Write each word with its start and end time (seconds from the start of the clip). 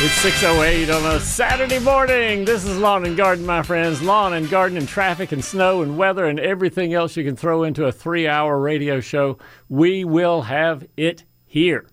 It's 0.00 0.24
6.08 0.24 0.94
on 0.96 1.16
a 1.16 1.18
Saturday 1.18 1.80
morning. 1.80 2.44
This 2.44 2.64
is 2.64 2.78
Lawn 2.78 3.04
and 3.04 3.16
Garden, 3.16 3.44
my 3.44 3.64
friends. 3.64 4.00
Lawn 4.00 4.32
and 4.32 4.48
garden 4.48 4.78
and 4.78 4.86
traffic 4.86 5.32
and 5.32 5.44
snow 5.44 5.82
and 5.82 5.98
weather 5.98 6.26
and 6.26 6.38
everything 6.38 6.94
else 6.94 7.16
you 7.16 7.24
can 7.24 7.34
throw 7.34 7.64
into 7.64 7.84
a 7.84 7.90
three 7.90 8.28
hour 8.28 8.60
radio 8.60 9.00
show. 9.00 9.38
We 9.68 10.04
will 10.04 10.42
have 10.42 10.86
it 10.96 11.24
here. 11.46 11.84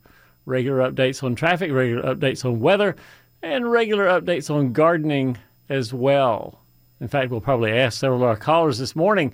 Regular 0.46 0.88
updates 0.92 1.24
on 1.24 1.34
traffic, 1.34 1.72
regular 1.72 2.04
updates 2.04 2.46
on 2.46 2.60
weather, 2.60 2.96
and 3.42 3.72
regular 3.72 4.06
updates 4.06 4.54
on 4.54 4.72
gardening 4.72 5.40
as 5.68 5.92
well. 5.92 6.62
In 7.02 7.08
fact, 7.08 7.32
we'll 7.32 7.42
probably 7.42 7.72
ask 7.72 8.00
several 8.00 8.22
of 8.22 8.30
our 8.30 8.38
callers 8.38 8.78
this 8.78 8.96
morning 8.96 9.34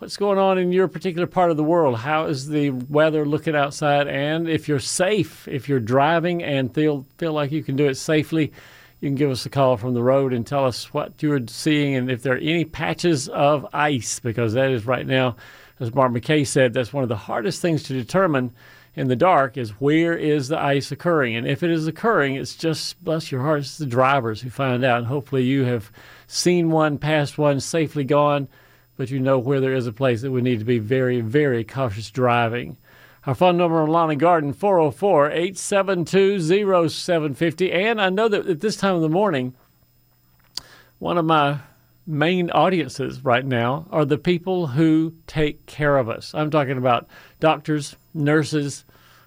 what's 0.00 0.16
going 0.16 0.38
on 0.38 0.56
in 0.56 0.72
your 0.72 0.88
particular 0.88 1.26
part 1.26 1.50
of 1.50 1.58
the 1.58 1.62
world. 1.62 1.98
How 1.98 2.24
is 2.24 2.48
the 2.48 2.70
weather 2.70 3.26
looking 3.26 3.54
outside? 3.54 4.08
And 4.08 4.48
if 4.48 4.66
you're 4.66 4.78
safe, 4.78 5.46
if 5.46 5.68
you're 5.68 5.78
driving 5.78 6.42
and 6.42 6.74
feel 6.74 7.04
feel 7.18 7.34
like 7.34 7.52
you 7.52 7.62
can 7.62 7.76
do 7.76 7.86
it 7.86 7.96
safely, 7.96 8.50
you 9.00 9.08
can 9.10 9.14
give 9.14 9.30
us 9.30 9.44
a 9.44 9.50
call 9.50 9.76
from 9.76 9.92
the 9.92 10.02
road 10.02 10.32
and 10.32 10.46
tell 10.46 10.64
us 10.64 10.94
what 10.94 11.22
you're 11.22 11.46
seeing 11.48 11.96
and 11.96 12.10
if 12.10 12.22
there 12.22 12.32
are 12.32 12.38
any 12.38 12.64
patches 12.64 13.28
of 13.28 13.66
ice, 13.74 14.20
because 14.20 14.54
that 14.54 14.70
is 14.70 14.86
right 14.86 15.06
now, 15.06 15.36
as 15.80 15.94
Mark 15.94 16.12
McKay 16.12 16.46
said, 16.46 16.72
that's 16.72 16.94
one 16.94 17.02
of 17.02 17.10
the 17.10 17.16
hardest 17.16 17.60
things 17.60 17.82
to 17.82 17.92
determine 17.92 18.52
in 18.94 19.08
the 19.08 19.16
dark 19.16 19.58
is 19.58 19.70
where 19.80 20.16
is 20.16 20.48
the 20.48 20.58
ice 20.58 20.90
occurring. 20.90 21.36
And 21.36 21.46
if 21.46 21.62
it 21.62 21.70
is 21.70 21.86
occurring, 21.86 22.36
it's 22.36 22.56
just, 22.56 23.02
bless 23.04 23.30
your 23.30 23.42
heart, 23.42 23.60
it's 23.60 23.76
the 23.76 23.84
drivers 23.84 24.40
who 24.40 24.48
find 24.48 24.82
out. 24.82 24.98
And 24.98 25.06
hopefully 25.06 25.44
you 25.44 25.64
have 25.64 25.92
seen 26.26 26.70
one, 26.70 26.96
passed 26.96 27.36
one, 27.36 27.60
safely 27.60 28.02
gone 28.02 28.48
but 29.00 29.10
you 29.10 29.18
know 29.18 29.38
where 29.38 29.62
there 29.62 29.72
is 29.72 29.86
a 29.86 29.94
place 29.94 30.20
that 30.20 30.30
we 30.30 30.42
need 30.42 30.58
to 30.58 30.64
be 30.66 30.78
very, 30.78 31.22
very 31.22 31.64
cautious 31.64 32.10
driving. 32.10 32.76
Our 33.24 33.34
phone 33.34 33.56
number 33.56 33.80
on 33.80 33.88
Lawn 33.88 34.10
and 34.10 34.20
Garden, 34.20 34.52
404 34.52 35.30
872 35.30 36.90
0750. 36.90 37.72
And 37.72 37.98
I 37.98 38.10
know 38.10 38.28
that 38.28 38.46
at 38.46 38.60
this 38.60 38.76
time 38.76 38.94
of 38.94 39.00
the 39.00 39.08
morning, 39.08 39.54
one 40.98 41.16
of 41.16 41.24
my 41.24 41.60
main 42.06 42.50
audiences 42.50 43.24
right 43.24 43.46
now 43.46 43.86
are 43.90 44.04
the 44.04 44.18
people 44.18 44.66
who 44.66 45.14
take 45.26 45.64
care 45.64 45.96
of 45.96 46.10
us. 46.10 46.34
I'm 46.34 46.50
talking 46.50 46.76
about 46.76 47.08
doctors, 47.40 47.96
nurses, 48.12 48.84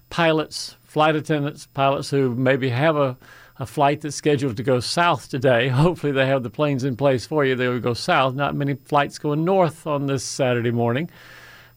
pilots, 0.08 0.76
flight 0.84 1.16
attendants, 1.16 1.66
pilots 1.66 2.10
who 2.10 2.32
maybe 2.32 2.68
have 2.68 2.94
a 2.94 3.16
a 3.58 3.66
flight 3.66 4.00
that's 4.00 4.16
scheduled 4.16 4.56
to 4.56 4.62
go 4.62 4.80
south 4.80 5.28
today. 5.28 5.68
Hopefully, 5.68 6.12
they 6.12 6.26
have 6.26 6.42
the 6.42 6.50
planes 6.50 6.84
in 6.84 6.96
place 6.96 7.26
for 7.26 7.44
you. 7.44 7.54
They 7.54 7.68
will 7.68 7.80
go 7.80 7.94
south. 7.94 8.34
Not 8.34 8.56
many 8.56 8.74
flights 8.74 9.18
going 9.18 9.44
north 9.44 9.86
on 9.86 10.06
this 10.06 10.24
Saturday 10.24 10.72
morning. 10.72 11.10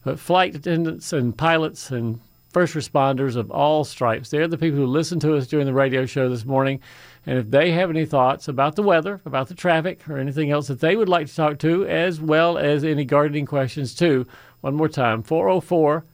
But 0.04 0.18
flight 0.18 0.54
attendants 0.54 1.12
and 1.12 1.36
pilots 1.36 1.90
and 1.90 2.20
first 2.50 2.74
responders 2.74 3.36
of 3.36 3.50
all 3.50 3.84
stripes, 3.84 4.30
they're 4.30 4.48
the 4.48 4.58
people 4.58 4.78
who 4.78 4.86
listen 4.86 5.20
to 5.20 5.36
us 5.36 5.46
during 5.46 5.66
the 5.66 5.72
radio 5.72 6.06
show 6.06 6.28
this 6.28 6.44
morning. 6.44 6.80
And 7.26 7.38
if 7.38 7.50
they 7.50 7.72
have 7.72 7.90
any 7.90 8.06
thoughts 8.06 8.48
about 8.48 8.74
the 8.74 8.82
weather, 8.82 9.20
about 9.26 9.48
the 9.48 9.54
traffic, 9.54 10.08
or 10.08 10.18
anything 10.18 10.50
else 10.50 10.68
that 10.68 10.80
they 10.80 10.96
would 10.96 11.10
like 11.10 11.26
to 11.26 11.36
talk 11.36 11.58
to, 11.58 11.86
as 11.86 12.20
well 12.20 12.56
as 12.56 12.84
any 12.84 13.04
gardening 13.04 13.44
questions, 13.44 13.94
too, 13.94 14.26
one 14.62 14.74
more 14.74 14.88
time 14.88 15.22
404 15.22 16.06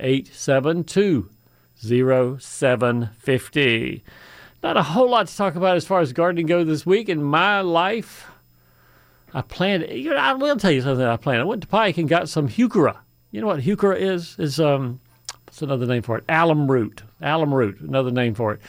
872 0.00 1.30
0750. 1.78 4.04
Not 4.66 4.76
a 4.76 4.82
whole 4.82 5.08
lot 5.08 5.28
to 5.28 5.36
talk 5.36 5.54
about 5.54 5.76
as 5.76 5.86
far 5.86 6.00
as 6.00 6.12
gardening 6.12 6.46
goes 6.46 6.66
this 6.66 6.84
week 6.84 7.08
in 7.08 7.22
my 7.22 7.60
life. 7.60 8.26
I 9.32 9.42
planted. 9.42 9.96
You 9.96 10.10
know, 10.10 10.16
I 10.16 10.32
will 10.32 10.56
tell 10.56 10.72
you 10.72 10.82
something. 10.82 11.06
I 11.06 11.16
planted. 11.16 11.42
I 11.42 11.44
went 11.44 11.62
to 11.62 11.68
Pike 11.68 11.98
and 11.98 12.08
got 12.08 12.28
some 12.28 12.48
heuchera. 12.48 12.96
You 13.30 13.40
know 13.40 13.46
what 13.46 13.60
heuchera 13.60 13.96
is? 13.96 14.34
Is 14.40 14.58
um, 14.58 14.98
what's 15.44 15.62
another 15.62 15.86
name 15.86 16.02
for 16.02 16.18
it? 16.18 16.24
Alum 16.28 16.68
root. 16.68 17.04
Alum 17.22 17.54
root. 17.54 17.80
Another 17.80 18.10
name 18.10 18.34
for 18.34 18.54
it. 18.54 18.60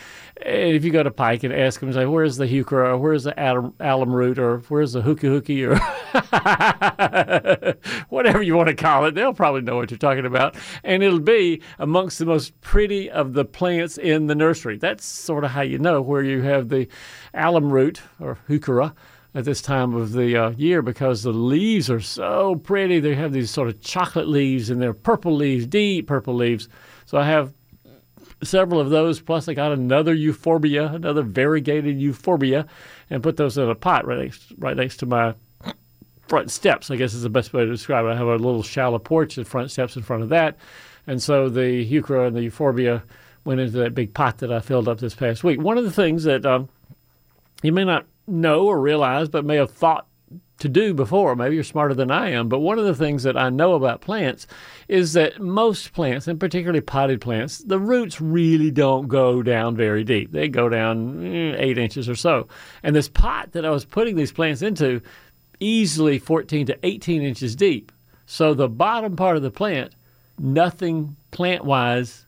And 0.46 0.76
if 0.76 0.86
you 0.86 0.92
go 0.92 1.04
to 1.04 1.12
Pike 1.12 1.44
and 1.44 1.54
ask 1.54 1.80
them, 1.80 1.92
say, 1.92 2.06
"Where's 2.06 2.38
the 2.38 2.46
heuchera? 2.46 2.90
Or 2.90 2.98
where's 2.98 3.24
the 3.24 3.34
alum, 3.38 3.74
alum 3.80 4.14
root? 4.14 4.38
Or 4.38 4.60
where's 4.70 4.94
the 4.94 5.02
hooky 5.02 5.28
hooky? 5.28 5.66
Or 5.66 5.78
whatever 8.10 8.42
you 8.42 8.56
want 8.56 8.70
to 8.70 8.76
call 8.76 9.06
it, 9.06 9.16
they'll 9.16 9.34
probably 9.34 9.62
know 9.62 9.78
what 9.78 9.92
you're 9.92 9.98
talking 9.98 10.26
about. 10.26 10.56
And 10.84 11.04
it'll 11.04 11.20
be 11.20 11.62
amongst 11.80 12.20
the 12.20 12.26
most 12.26 12.60
pretty 12.62 13.10
of 13.10 13.34
the 13.34 13.46
plants 13.46 13.98
in 13.98 14.28
the 14.28 14.36
nursery. 14.36 14.78
That's 14.78 15.06
sort 15.06 15.44
of 15.44 15.52
how 15.52 15.62
you 15.62 15.80
know 15.80 16.02
where 16.02 16.24
you 16.24 16.42
have 16.44 16.70
the 16.70 16.88
alum 17.34 17.72
root 17.72 18.02
or 18.20 18.38
heuchera 18.48 18.94
at 19.34 19.46
this 19.46 19.62
time 19.62 19.94
of 19.94 20.14
the 20.14 20.36
uh, 20.36 20.50
year 20.52 20.82
because 20.82 21.24
the 21.24 21.32
leaves 21.32 21.90
are 21.90 22.00
so 22.00 22.56
pretty. 22.56 23.00
They 23.00 23.16
have 23.16 23.34
these 23.34 23.52
sort 23.52 23.70
of 23.70 23.82
chocolate 23.82 24.28
leaves 24.28 24.70
and 24.70 24.82
they're 24.82 24.94
purple 24.94 25.36
leaves, 25.36 25.68
deep 25.68 26.08
purple 26.08 26.36
leaves. 26.36 26.70
So 27.06 27.18
I 27.18 27.26
have 27.26 27.54
several 28.44 28.80
of 28.80 28.90
those. 28.90 29.20
Plus, 29.20 29.48
I 29.48 29.54
got 29.54 29.72
another 29.72 30.14
euphorbia, 30.14 30.88
another 30.94 31.24
variegated 31.24 32.00
euphorbia, 32.00 32.68
and 33.10 33.24
put 33.24 33.38
those 33.38 33.58
in 33.58 33.70
a 33.70 33.76
pot 33.76 34.06
right 34.06 34.20
next, 34.20 34.54
right 34.58 34.78
next 34.78 34.98
to 34.98 35.06
my 35.06 35.34
front 36.28 36.52
steps, 36.52 36.92
I 36.92 36.98
guess 36.98 37.14
is 37.14 37.24
the 37.24 37.30
best 37.30 37.54
way 37.54 37.64
to 37.64 37.72
describe 37.72 38.06
it. 38.06 38.10
I 38.10 38.16
have 38.16 38.28
a 38.28 38.36
little 38.36 38.64
shallow 38.64 39.00
porch 39.00 39.38
and 39.38 39.48
front 39.48 39.72
steps 39.72 39.96
in 39.96 40.04
front 40.04 40.24
of 40.24 40.30
that. 40.30 40.58
And 41.08 41.22
so 41.22 41.50
the 41.50 41.90
heuchera 41.90 42.28
and 42.28 42.36
the 42.36 42.44
euphorbia 42.44 43.02
went 43.46 43.62
into 43.62 43.78
that 43.78 43.96
big 43.96 44.14
pot 44.14 44.40
that 44.40 44.52
I 44.52 44.60
filled 44.60 44.90
up 44.90 45.00
this 45.00 45.16
past 45.16 45.44
week. 45.44 45.62
One 45.62 45.78
of 45.78 45.86
the 45.86 45.92
things 45.92 46.26
that 46.26 46.46
um, 46.46 46.68
you 47.64 47.72
may 47.72 47.86
not 47.86 48.06
know 48.28 48.68
or 48.68 48.80
realize, 48.80 49.30
but 49.30 49.46
may 49.46 49.56
have 49.56 49.72
thought 49.72 50.06
to 50.60 50.70
do 50.70 50.94
before. 50.94 51.36
Maybe 51.36 51.56
you're 51.56 51.64
smarter 51.64 51.94
than 51.94 52.12
I 52.12 52.32
am, 52.32 52.50
but 52.50 52.60
one 52.60 52.80
of 52.80 52.86
the 52.86 52.96
things 52.96 53.24
that 53.24 53.38
I 53.38 53.50
know 53.50 53.76
about 53.76 54.02
plants 54.02 54.48
is 54.88 55.14
that 55.14 55.40
most 55.40 55.94
plants, 55.94 56.28
and 56.28 56.40
particularly 56.40 56.82
potted 56.82 57.22
plants, 57.22 57.60
the 57.60 57.80
roots 57.80 58.20
really 58.20 58.72
don't 58.72 59.08
go 59.08 59.44
down 59.44 59.76
very 59.76 60.04
deep. 60.04 60.32
They 60.32 60.48
go 60.48 60.70
down 60.70 61.26
eh, 61.26 61.56
eight 61.58 61.78
inches 61.78 62.10
or 62.10 62.16
so. 62.16 62.48
And 62.84 62.96
this 62.96 63.10
pot 63.10 63.52
that 63.52 63.66
I 63.66 63.70
was 63.70 63.86
putting 63.86 64.16
these 64.16 64.32
plants 64.32 64.62
into 64.62 65.02
easily 65.60 66.20
14 66.20 66.68
to 66.68 66.86
18 66.86 67.22
inches 67.22 67.56
deep. 67.56 67.92
So 68.26 68.54
the 68.54 68.68
bottom 68.68 69.16
part 69.16 69.38
of 69.38 69.44
the 69.44 69.52
plant, 69.52 69.94
nothing 70.40 71.16
plant 71.32 71.64
wise 71.66 72.26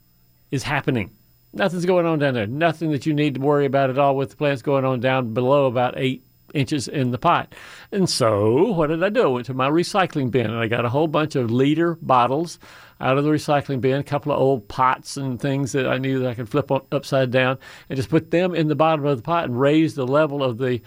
is 0.51 0.63
happening. 0.63 1.11
Nothing's 1.51 1.85
going 1.85 2.05
on 2.05 2.19
down 2.19 2.35
there. 2.35 2.47
Nothing 2.47 2.91
that 2.91 3.05
you 3.05 3.13
need 3.13 3.35
to 3.35 3.41
worry 3.41 3.65
about 3.65 3.89
at 3.89 3.97
all 3.97 4.15
with 4.15 4.29
the 4.29 4.35
plants 4.35 4.61
going 4.61 4.85
on 4.85 4.99
down 4.99 5.33
below 5.33 5.65
about 5.65 5.95
eight 5.97 6.23
inches 6.53 6.87
in 6.87 7.11
the 7.11 7.17
pot. 7.17 7.53
And 7.91 8.09
so 8.09 8.71
what 8.71 8.87
did 8.87 9.03
I 9.03 9.09
do? 9.09 9.23
I 9.23 9.27
went 9.27 9.45
to 9.47 9.53
my 9.53 9.69
recycling 9.69 10.31
bin 10.31 10.47
and 10.47 10.59
I 10.59 10.67
got 10.67 10.85
a 10.85 10.89
whole 10.89 11.07
bunch 11.07 11.35
of 11.35 11.51
liter 11.51 11.95
bottles 12.01 12.59
out 13.01 13.17
of 13.17 13.23
the 13.23 13.29
recycling 13.29 13.81
bin, 13.81 13.99
a 13.99 14.03
couple 14.03 14.31
of 14.31 14.39
old 14.39 14.67
pots 14.67 15.17
and 15.17 15.39
things 15.39 15.71
that 15.71 15.87
I 15.87 15.97
knew 15.97 16.19
that 16.19 16.29
I 16.29 16.33
could 16.33 16.49
flip 16.49 16.71
upside 16.71 17.31
down 17.31 17.57
and 17.89 17.97
just 17.97 18.09
put 18.09 18.31
them 18.31 18.53
in 18.53 18.67
the 18.67 18.75
bottom 18.75 19.05
of 19.05 19.17
the 19.17 19.23
pot 19.23 19.45
and 19.45 19.59
raise 19.59 19.95
the 19.95 20.07
level 20.07 20.43
of 20.43 20.57
the 20.57 20.81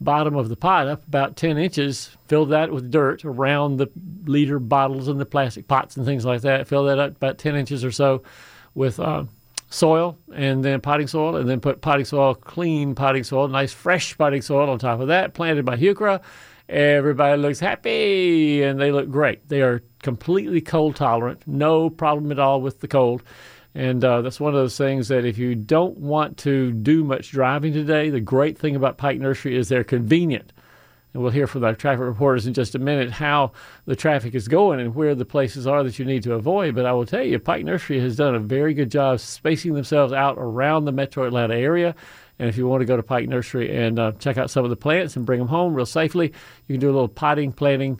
bottom 0.00 0.36
of 0.36 0.48
the 0.48 0.56
pot 0.56 0.86
up 0.86 1.06
about 1.06 1.36
10 1.36 1.58
inches, 1.58 2.16
filled 2.26 2.50
that 2.50 2.72
with 2.72 2.90
dirt 2.90 3.24
around 3.24 3.76
the 3.76 3.90
liter 4.24 4.58
bottles 4.58 5.08
and 5.08 5.20
the 5.20 5.26
plastic 5.26 5.66
pots 5.66 5.96
and 5.96 6.06
things 6.06 6.24
like 6.24 6.42
that. 6.42 6.68
Fill 6.68 6.84
that 6.84 6.98
up 6.98 7.16
about 7.16 7.38
10 7.38 7.56
inches 7.56 7.84
or 7.84 7.90
so 7.90 8.22
with 8.74 9.00
uh, 9.00 9.24
soil 9.70 10.18
and 10.34 10.64
then 10.64 10.80
potting 10.80 11.06
soil, 11.06 11.36
and 11.36 11.48
then 11.48 11.60
put 11.60 11.80
potting 11.80 12.04
soil, 12.04 12.34
clean 12.34 12.94
potting 12.94 13.24
soil, 13.24 13.48
nice 13.48 13.72
fresh 13.72 14.16
potting 14.16 14.42
soil 14.42 14.70
on 14.70 14.78
top 14.78 15.00
of 15.00 15.08
that, 15.08 15.34
planted 15.34 15.64
by 15.64 15.76
heuchera. 15.76 16.20
Everybody 16.68 17.40
looks 17.40 17.60
happy 17.60 18.62
and 18.62 18.78
they 18.78 18.92
look 18.92 19.10
great. 19.10 19.48
They 19.48 19.62
are 19.62 19.82
completely 20.02 20.60
cold 20.60 20.96
tolerant, 20.96 21.42
no 21.46 21.88
problem 21.88 22.30
at 22.30 22.38
all 22.38 22.60
with 22.60 22.80
the 22.80 22.88
cold. 22.88 23.22
And 23.74 24.04
uh, 24.04 24.22
that's 24.22 24.40
one 24.40 24.54
of 24.54 24.60
those 24.60 24.76
things 24.76 25.08
that 25.08 25.24
if 25.24 25.38
you 25.38 25.54
don't 25.54 25.96
want 25.98 26.36
to 26.38 26.72
do 26.72 27.04
much 27.04 27.30
driving 27.30 27.72
today, 27.72 28.10
the 28.10 28.20
great 28.20 28.58
thing 28.58 28.74
about 28.76 28.98
Pike 28.98 29.18
Nursery 29.18 29.56
is 29.56 29.68
they're 29.68 29.84
convenient. 29.84 30.52
And 31.18 31.24
we'll 31.24 31.32
hear 31.32 31.48
from 31.48 31.64
our 31.64 31.74
traffic 31.74 31.98
reporters 31.98 32.46
in 32.46 32.54
just 32.54 32.76
a 32.76 32.78
minute 32.78 33.10
how 33.10 33.50
the 33.86 33.96
traffic 33.96 34.36
is 34.36 34.46
going 34.46 34.78
and 34.78 34.94
where 34.94 35.16
the 35.16 35.24
places 35.24 35.66
are 35.66 35.82
that 35.82 35.98
you 35.98 36.04
need 36.04 36.22
to 36.22 36.34
avoid. 36.34 36.76
But 36.76 36.86
I 36.86 36.92
will 36.92 37.06
tell 37.06 37.24
you, 37.24 37.40
Pike 37.40 37.64
Nursery 37.64 37.98
has 37.98 38.14
done 38.14 38.36
a 38.36 38.38
very 38.38 38.72
good 38.72 38.88
job 38.88 39.18
spacing 39.18 39.74
themselves 39.74 40.12
out 40.12 40.36
around 40.38 40.84
the 40.84 40.92
metro 40.92 41.26
Atlanta 41.26 41.56
area. 41.56 41.96
And 42.38 42.48
if 42.48 42.56
you 42.56 42.68
want 42.68 42.82
to 42.82 42.84
go 42.84 42.96
to 42.96 43.02
Pike 43.02 43.28
Nursery 43.28 43.76
and 43.76 43.98
uh, 43.98 44.12
check 44.20 44.38
out 44.38 44.48
some 44.48 44.62
of 44.62 44.70
the 44.70 44.76
plants 44.76 45.16
and 45.16 45.26
bring 45.26 45.40
them 45.40 45.48
home 45.48 45.74
real 45.74 45.86
safely, 45.86 46.32
you 46.68 46.74
can 46.74 46.78
do 46.78 46.86
a 46.88 46.94
little 46.94 47.08
potting, 47.08 47.50
planting, 47.50 47.98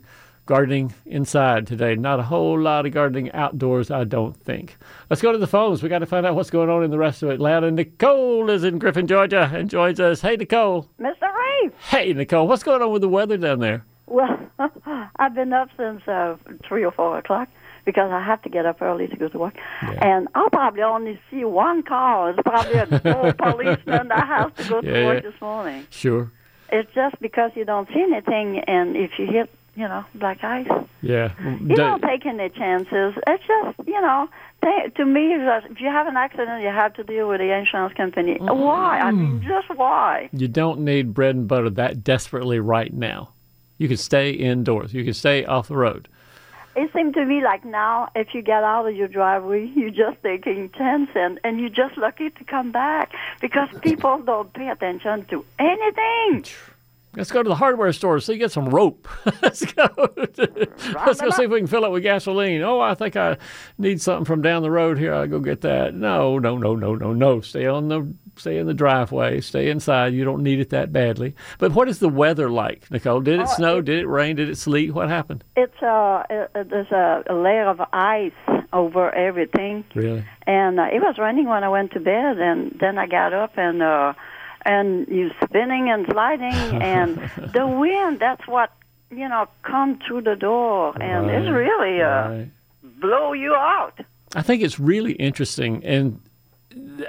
gardening 0.49 0.91
inside 1.05 1.67
today. 1.67 1.93
Not 1.95 2.19
a 2.19 2.23
whole 2.23 2.59
lot 2.59 2.87
of 2.87 2.91
gardening 2.91 3.31
outdoors, 3.33 3.91
I 3.91 4.03
don't 4.03 4.35
think. 4.35 4.77
Let's 5.07 5.21
go 5.21 5.31
to 5.31 5.37
the 5.37 5.45
phones. 5.45 5.83
We 5.83 5.89
got 5.89 5.99
to 5.99 6.07
find 6.07 6.25
out 6.25 6.33
what's 6.33 6.49
going 6.49 6.71
on 6.71 6.83
in 6.83 6.89
the 6.89 6.97
rest 6.97 7.21
of 7.21 7.29
Atlanta. 7.29 7.69
Nicole 7.69 8.49
is 8.49 8.63
in 8.63 8.79
Griffin, 8.79 9.05
Georgia, 9.05 9.47
and 9.53 9.69
joins 9.69 9.99
us. 9.99 10.21
Hey, 10.21 10.37
Nicole. 10.37 10.89
Mr. 10.99 11.29
Reeves. 11.61 11.75
Hey, 11.89 12.13
Nicole. 12.13 12.47
What's 12.47 12.63
going 12.63 12.81
on 12.81 12.91
with 12.91 13.03
the 13.03 13.07
weather 13.09 13.37
down 13.37 13.59
there? 13.59 13.85
Well, 14.07 14.39
I've 15.19 15.35
been 15.35 15.53
up 15.53 15.69
since 15.77 16.01
uh, 16.07 16.35
three 16.67 16.83
or 16.83 16.91
four 16.91 17.19
o'clock 17.19 17.47
because 17.85 18.09
I 18.11 18.19
have 18.25 18.41
to 18.41 18.49
get 18.49 18.65
up 18.65 18.81
early 18.81 19.07
to 19.07 19.15
go 19.17 19.27
to 19.29 19.37
work. 19.37 19.53
And 20.01 20.27
I'll 20.33 20.49
probably 20.49 20.81
only 20.81 21.19
see 21.29 21.43
one 21.45 21.83
car. 21.83 22.31
It's 22.31 22.39
probably 22.43 22.73
a 22.73 23.15
old 23.23 23.37
policeman 23.37 24.07
that 24.07 24.27
has 24.27 24.51
to 24.65 24.67
go 24.67 24.81
to 24.81 24.87
Yeah, 24.87 25.05
work 25.05 25.23
yeah. 25.23 25.29
this 25.29 25.39
morning. 25.41 25.85
Sure. 25.91 26.31
It's 26.71 26.91
just 26.95 27.19
because 27.21 27.51
you 27.53 27.65
don't 27.65 27.87
see 27.89 28.01
anything, 28.01 28.59
and 28.67 28.95
if 28.95 29.11
you 29.19 29.25
hit, 29.27 29.49
you 29.79 29.87
know, 29.87 30.03
black 30.13 30.43
ice, 30.43 30.67
Yeah. 31.01 31.31
you 31.61 31.73
don't 31.73 32.01
take 32.01 32.25
any 32.25 32.49
chances. 32.49 33.13
It's 33.25 33.43
just, 33.47 33.87
you 33.87 34.01
know, 34.01 34.27
they, 34.61 34.91
to 34.97 35.05
me, 35.05 35.33
if 35.33 35.79
you 35.79 35.87
have 35.87 36.05
an 36.07 36.17
accident, 36.17 36.61
you 36.61 36.67
have 36.67 36.93
to 36.95 37.03
deal 37.03 37.29
with 37.29 37.39
the 37.39 37.53
insurance 37.53 37.93
company. 37.93 38.37
Mm. 38.37 38.57
Why? 38.57 38.99
I 38.99 39.11
mean, 39.11 39.39
mm. 39.39 39.47
just 39.47 39.69
why? 39.79 40.29
You 40.33 40.49
don't 40.49 40.81
need 40.81 41.13
bread 41.13 41.35
and 41.35 41.47
butter 41.47 41.69
that 41.69 42.03
desperately 42.03 42.59
right 42.59 42.93
now. 42.93 43.29
You 43.77 43.87
can 43.87 43.95
stay 43.95 44.31
indoors. 44.31 44.93
You 44.93 45.05
can 45.05 45.13
stay 45.13 45.45
off 45.45 45.69
the 45.69 45.77
road. 45.77 46.09
It 46.75 46.91
seems 46.93 47.13
to 47.13 47.25
me 47.25 47.41
like 47.41 47.63
now, 47.63 48.09
if 48.15 48.33
you 48.33 48.41
get 48.41 48.63
out 48.63 48.85
of 48.85 48.95
your 48.95 49.07
driveway, 49.07 49.71
you're 49.75 49.91
just 49.91 50.21
taking 50.23 50.69
chance, 50.71 51.09
and, 51.15 51.39
and 51.45 51.57
you're 51.61 51.69
just 51.69 51.97
lucky 51.97 52.31
to 52.31 52.43
come 52.43 52.73
back 52.73 53.13
because 53.39 53.69
people 53.81 54.17
don't 54.19 54.51
pay 54.53 54.67
attention 54.67 55.25
to 55.29 55.45
anything. 55.57 56.43
Let's 57.15 57.31
go 57.31 57.41
to 57.41 57.49
the 57.49 57.55
hardware 57.55 57.91
store 57.91 58.19
so 58.19 58.31
you 58.31 58.37
get 58.37 58.51
some 58.51 58.69
rope. 58.69 59.07
Let's 59.41 59.65
go. 59.65 59.87
Let's 60.27 61.19
go 61.21 61.29
see 61.31 61.43
if 61.43 61.49
we 61.49 61.57
can 61.59 61.67
fill 61.67 61.83
it 61.85 61.91
with 61.91 62.03
gasoline. 62.03 62.61
Oh, 62.61 62.79
I 62.79 62.93
think 62.93 63.15
I 63.15 63.37
need 63.79 63.99
something 64.01 64.25
from 64.25 64.41
down 64.41 64.61
the 64.61 64.69
road 64.71 64.97
here. 64.99 65.13
I'll 65.13 65.27
go 65.27 65.39
get 65.39 65.61
that. 65.61 65.95
No, 65.95 66.37
no, 66.37 66.57
no, 66.57 66.75
no, 66.75 66.95
no, 66.95 67.13
no. 67.13 67.41
Stay 67.41 67.65
on 67.65 67.87
the 67.87 68.13
stay 68.37 68.57
in 68.59 68.67
the 68.67 68.73
driveway. 68.75 69.41
Stay 69.41 69.69
inside. 69.69 70.13
You 70.13 70.23
don't 70.23 70.43
need 70.43 70.59
it 70.59 70.69
that 70.69 70.93
badly. 70.93 71.35
But 71.57 71.73
what 71.73 71.89
is 71.89 71.99
the 71.99 72.09
weather 72.09 72.49
like, 72.49 72.89
Nicole? 72.91 73.21
Did 73.21 73.39
it 73.39 73.47
Oh, 73.49 73.53
snow? 73.55 73.77
it- 73.79 73.85
Did 73.85 73.99
it 73.99 74.07
rain? 74.07 74.35
Did 74.35 74.49
it 74.49 74.57
sleet? 74.57 74.93
What 74.93 75.09
happened? 75.09 75.43
It's 75.57 75.73
uh, 75.81 76.23
uh, 76.29 76.47
there's 76.63 76.91
a, 76.91 77.23
a 77.27 77.33
layer 77.33 77.67
of 77.67 77.81
ice 77.91 78.31
over 78.71 79.09
everything, 79.15 79.83
Really? 79.95 80.23
and 80.45 80.79
uh, 80.79 80.83
it 80.93 80.99
was 81.01 81.15
raining 81.17 81.47
when 81.49 81.63
I 81.63 81.69
went 81.69 81.91
to 81.93 81.99
bed, 81.99 82.37
and 82.37 82.77
then 82.79 82.99
I 82.99 83.07
got 83.07 83.33
up 83.33 83.53
and 83.57 83.81
uh, 83.81 84.13
and 84.73 85.07
you 85.07 85.31
spinning 85.43 85.89
and 85.89 86.05
sliding, 86.11 86.53
and 86.93 87.17
the 87.53 87.65
wind. 87.67 88.19
That's 88.19 88.45
what 88.47 88.69
you 89.11 89.27
know 89.27 89.47
come 89.63 89.99
through 90.05 90.21
the 90.31 90.35
door, 90.35 90.93
and 91.01 91.29
it's 91.29 91.49
really 91.49 92.01
uh, 92.01 92.29
Right. 92.29 92.49
blow 93.01 93.33
you 93.33 93.53
out. 93.55 93.99
I 94.35 94.41
think 94.43 94.61
it's 94.61 94.79
really 94.79 95.13
interesting, 95.13 95.83
and 95.83 96.21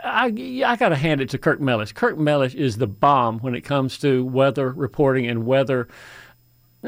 I 0.02 0.26
I 0.66 0.76
got 0.76 0.88
to 0.90 0.96
hand 0.96 1.20
it 1.20 1.28
to 1.30 1.38
Kirk 1.38 1.60
Mellish. 1.60 1.92
Kirk 1.92 2.16
Mellish 2.18 2.54
is 2.54 2.78
the 2.78 2.86
bomb 2.86 3.38
when 3.40 3.54
it 3.54 3.60
comes 3.62 3.98
to 3.98 4.24
weather 4.24 4.70
reporting 4.70 5.26
and 5.26 5.44
weather 5.44 5.88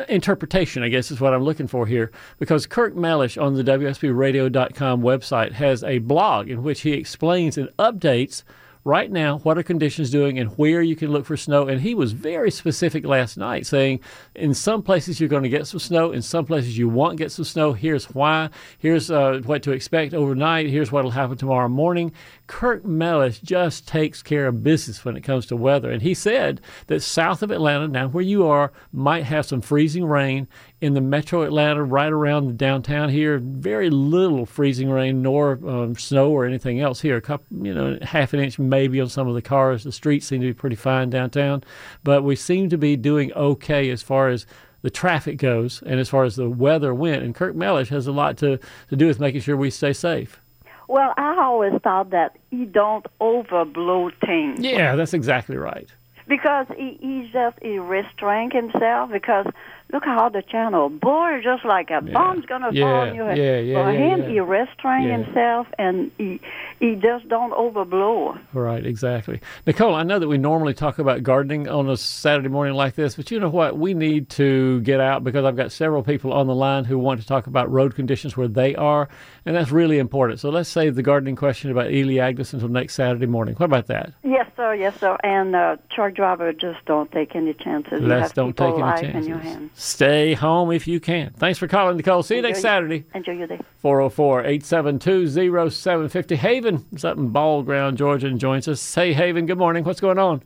interpretation. 0.09 0.83
I 0.83 0.89
guess 0.89 1.11
is 1.11 1.21
what 1.21 1.35
I'm 1.35 1.43
looking 1.45 1.67
for 1.67 1.87
here, 1.87 2.11
because 2.39 2.67
Kirk 2.67 2.97
Mellish 2.97 3.37
on 3.37 3.55
the 3.55 3.63
WSBRadio.com 3.65 5.03
website 5.03 5.53
has 5.53 5.85
a 5.85 5.99
blog 5.99 6.49
in 6.49 6.63
which 6.63 6.81
he 6.81 6.93
explains 6.93 7.59
and 7.59 7.69
updates. 7.79 8.43
Right 8.85 9.13
now, 9.13 9.39
what 9.39 9.59
are 9.59 9.63
conditions 9.63 10.11
doing 10.11 10.41
and 10.41 10.51
where 10.59 10.83
you 10.83 10.97
can 10.97 11.13
look 11.13 11.25
for 11.25 11.37
snow? 11.37 11.69
And 11.69 11.81
he 11.81 11.95
was 11.95 12.11
very 12.11 12.51
specific 12.51 13.05
last 13.07 13.37
night, 13.37 13.65
saying 13.65 14.01
in 14.35 14.55
some 14.55 14.83
places 14.83 15.21
you're 15.21 15.29
going 15.29 15.45
to 15.45 15.49
get 15.49 15.69
some 15.69 15.79
snow, 15.79 16.11
in 16.11 16.21
some 16.21 16.45
places 16.45 16.77
you 16.77 16.89
won't 16.89 17.17
get 17.17 17.31
some 17.31 17.45
snow. 17.45 17.75
Here's 17.75 18.07
why. 18.07 18.51
Here's 18.79 19.09
uh, 19.09 19.41
what 19.45 19.63
to 19.63 19.71
expect 19.71 20.15
overnight. 20.15 20.69
Here's 20.69 20.91
what 20.91 21.05
will 21.05 21.13
happen 21.13 21.37
tomorrow 21.37 21.69
morning. 21.69 22.13
Kirk 22.49 22.85
Mellish 22.85 23.39
just 23.41 23.87
takes 23.87 24.21
care 24.21 24.49
of 24.49 24.65
business 24.65 25.05
when 25.05 25.17
it 25.17 25.23
comes 25.23 25.47
to 25.47 25.57
weather. 25.57 25.91
And 25.91 26.03
he 26.03 26.13
said 26.13 26.61
that 26.89 27.01
south 27.01 27.43
of 27.43 27.53
Atlanta, 27.53 27.87
now 27.87 28.09
where 28.09 28.25
you 28.25 28.47
are, 28.49 28.73
might 28.93 29.25
have 29.25 29.47
some 29.47 29.61
freezing 29.61 30.05
rain. 30.05 30.49
In 30.81 30.95
the 30.95 31.01
metro 31.01 31.43
Atlanta, 31.43 31.85
right 31.85 32.11
around 32.11 32.59
downtown 32.59 33.09
here, 33.09 33.39
very 33.39 33.89
little 33.89 34.45
freezing 34.45 34.91
rain 34.91 35.23
nor 35.23 35.53
um, 35.65 35.95
snow 35.95 36.31
or 36.31 36.45
anything 36.45 36.81
else 36.81 37.01
here. 37.01 37.17
A 37.17 37.21
couple, 37.21 37.65
you 37.65 37.73
know, 37.73 37.99
half 38.03 38.35
an 38.35 38.41
inch 38.41 38.59
maybe 38.73 39.01
on 39.01 39.09
some 39.09 39.29
of 39.29 39.35
the 39.35 39.43
cars. 39.43 39.85
The 39.85 39.93
streets 39.93 40.27
seem 40.27 40.41
to 40.41 40.47
be 40.49 40.55
pretty 40.55 40.77
fine 40.77 41.11
downtown, 41.11 41.63
but 42.03 42.23
we 42.23 42.35
seem 42.37 42.71
to 42.71 42.79
be 42.79 42.97
doing 42.97 43.33
okay 43.35 43.91
as 43.91 44.03
far 44.03 44.29
as 44.29 44.47
the 44.81 44.91
traffic 44.91 45.37
goes 45.37 45.83
and 45.87 46.01
as 46.01 46.09
far 46.09 46.25
as 46.25 46.37
the 46.37 46.49
weather 46.49 46.93
went. 46.95 47.23
And 47.23 47.35
Kirk 47.35 47.55
Mellish 47.55 47.91
has 47.91 48.07
a 48.07 48.13
lot 48.13 48.37
to, 48.39 48.59
to 48.89 48.97
do 48.97 49.07
with 49.07 49.21
making 49.21 49.43
sure 49.43 49.57
we 49.57 49.71
stay 49.71 49.93
safe. 49.93 50.41
Well, 50.89 51.13
I 51.17 51.37
always 51.39 51.75
thought 51.83 52.11
that 52.11 52.39
he 52.51 52.65
don't 52.65 53.07
overblow 53.21 54.11
things. 54.27 54.61
Yeah, 54.61 54.97
that's 54.97 55.15
exactly 55.15 55.57
right. 55.57 55.89
because 56.27 56.67
he, 56.77 56.99
he 57.01 57.31
just 57.33 57.59
he 57.63 57.79
restrained 57.79 58.53
himself 58.53 59.11
because 59.11 59.47
look 59.93 60.05
how 60.05 60.29
the 60.29 60.43
channel 60.43 60.89
boy 60.89 61.41
just 61.43 61.65
like 61.65 61.91
a 61.91 62.01
bomb's 62.01 62.47
gonna 62.47 62.73
fall 62.73 62.83
on 62.83 63.15
your 63.15 63.29
head. 63.29 63.39
yeah, 63.39 63.59
yeah, 63.59 63.85
For 63.85 63.93
yeah, 63.93 63.99
him, 64.15 64.23
yeah. 64.23 64.29
he 64.31 64.41
restrained 64.41 65.09
Yeah. 65.09 65.17
himself 65.23 65.67
and 65.79 66.11
he 66.19 66.41
he 66.81 66.95
just 66.97 67.29
don't 67.29 67.53
overblow. 67.53 68.39
Right, 68.53 68.85
exactly. 68.85 69.41
Nicole, 69.67 69.95
I 69.95 70.03
know 70.03 70.19
that 70.19 70.27
we 70.27 70.37
normally 70.39 70.75
talk 70.75 70.99
about 70.99 71.23
gardening 71.23 71.69
on 71.69 71.89
a 71.89 71.97
Saturday 71.97 72.49
morning 72.49 72.75
like 72.75 72.95
this, 72.97 73.15
but 73.15 73.31
you 73.31 73.39
know 73.39 73.49
what? 73.51 73.79
We 73.79 73.95
need 73.95 74.29
to 74.31 74.81
get 74.81 74.99
out 75.01 75.23
because 75.23 75.45
I've 75.45 75.57
got 75.57 75.71
several 75.71 76.03
people 76.03 76.33
on 76.33 76.49
the 76.49 76.55
line 76.55 76.85
who 76.85 76.99
want 76.99 77.21
to 77.21 77.27
talk 77.27 77.47
about 77.47 77.71
road 77.71 77.95
conditions 77.95 78.37
where 78.37 78.49
they 78.49 78.75
are, 78.75 79.09
and 79.47 79.55
that's 79.55 79.71
really 79.71 79.99
important. 79.99 80.41
So 80.41 80.51
let's 80.51 80.69
save 80.69 80.97
the 80.97 81.03
gardening 81.03 81.37
question 81.37 81.71
about 81.71 81.87
Elaeagnus 81.91 82.53
until 82.53 82.69
next 82.69 82.95
Saturday 82.95 83.27
morning. 83.27 83.55
What 83.55 83.67
about 83.67 83.87
that? 83.87 84.13
Yes, 84.25 84.47
sir. 84.57 84.75
Yes, 84.75 84.99
sir. 84.99 85.17
And 85.23 85.55
uh, 85.55 85.77
truck 85.95 86.15
driver 86.15 86.53
just 86.53 86.85
don't 86.87 87.11
take 87.13 87.37
any 87.37 87.55
chances. 87.55 88.01
Let's 88.03 88.23
have 88.23 88.35
don't 88.35 88.57
take 88.57 88.75
any 88.75 89.13
chances. 89.29 89.73
In 90.01 90.07
your 90.07 90.11
hands. 90.11 90.35
Stay 90.35 90.35
home 90.35 90.71
if 90.73 90.87
you 90.87 91.01
can. 91.01 91.33
Thanks 91.37 91.59
for 91.59 91.67
calling, 91.69 91.97
Nicole. 91.97 92.23
See 92.23 92.37
you 92.37 92.43
next 92.43 92.59
Enjoy- 92.59 92.69
Saturday. 92.69 93.05
Enjoy 93.15 93.33
your 93.33 93.47
day. 93.47 93.61
404 93.79 94.41
872 94.45 95.29
0750. 95.71 96.37
Haven 96.37 96.85
is 96.93 97.05
up 97.05 97.17
in 97.19 97.29
Ball 97.29 97.63
Ground, 97.63 97.99
Georgia, 97.99 98.27
and 98.29 98.39
joins 98.41 98.69
us. 98.69 98.95
Hey, 98.95 99.13
Haven, 99.13 99.47
good 99.47 99.59
morning. 99.59 99.85
What's 99.85 100.01
going 100.01 100.19
on? 100.19 100.43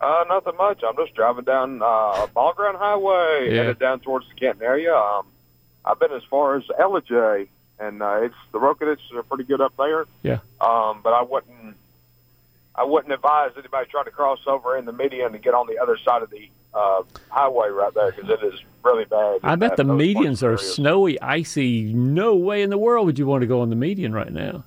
Uh, 0.00 0.24
nothing 0.28 0.56
much. 0.58 0.82
I'm 0.86 0.96
just 0.96 1.14
driving 1.14 1.44
down 1.44 1.80
uh, 1.82 2.26
Ball 2.34 2.52
Ground 2.52 2.76
Highway, 2.78 3.48
Yeah. 3.50 3.56
headed 3.62 3.78
down 3.78 4.00
towards 4.00 4.26
the 4.28 4.34
Canton 4.34 4.62
area. 4.62 4.94
Um, 4.94 5.26
I've 5.84 5.98
been 5.98 6.12
as 6.12 6.22
far 6.30 6.56
as 6.56 6.64
Ellijay, 6.80 7.48
and 7.78 8.02
uh, 8.02 8.20
it's 8.22 8.34
the 8.52 8.58
road 8.58 8.74
conditions 8.78 9.10
are 9.14 9.22
pretty 9.22 9.44
good 9.44 9.60
up 9.62 9.72
there. 9.78 10.04
Yeah. 10.22 10.38
Um, 10.60 11.00
but 11.02 11.12
I 11.14 11.22
wouldn't, 11.22 11.63
I 12.76 12.84
wouldn't 12.84 13.12
advise 13.12 13.52
anybody 13.56 13.88
trying 13.90 14.06
to 14.06 14.10
cross 14.10 14.40
over 14.46 14.76
in 14.76 14.84
the 14.84 14.92
median 14.92 15.32
to 15.32 15.38
get 15.38 15.54
on 15.54 15.66
the 15.66 15.78
other 15.78 15.96
side 16.04 16.22
of 16.22 16.30
the 16.30 16.48
uh, 16.74 17.02
highway 17.28 17.68
right 17.68 17.94
there 17.94 18.12
because 18.12 18.30
it 18.30 18.42
is 18.42 18.60
really 18.82 19.04
bad. 19.04 19.40
I 19.42 19.54
bet 19.54 19.76
the 19.76 19.84
medians 19.84 20.42
are 20.42 20.52
areas. 20.52 20.74
snowy, 20.74 21.20
icy. 21.20 21.92
No 21.94 22.34
way 22.34 22.62
in 22.62 22.70
the 22.70 22.78
world 22.78 23.06
would 23.06 23.18
you 23.18 23.26
want 23.26 23.42
to 23.42 23.46
go 23.46 23.60
on 23.60 23.70
the 23.70 23.76
median 23.76 24.12
right 24.12 24.32
now. 24.32 24.64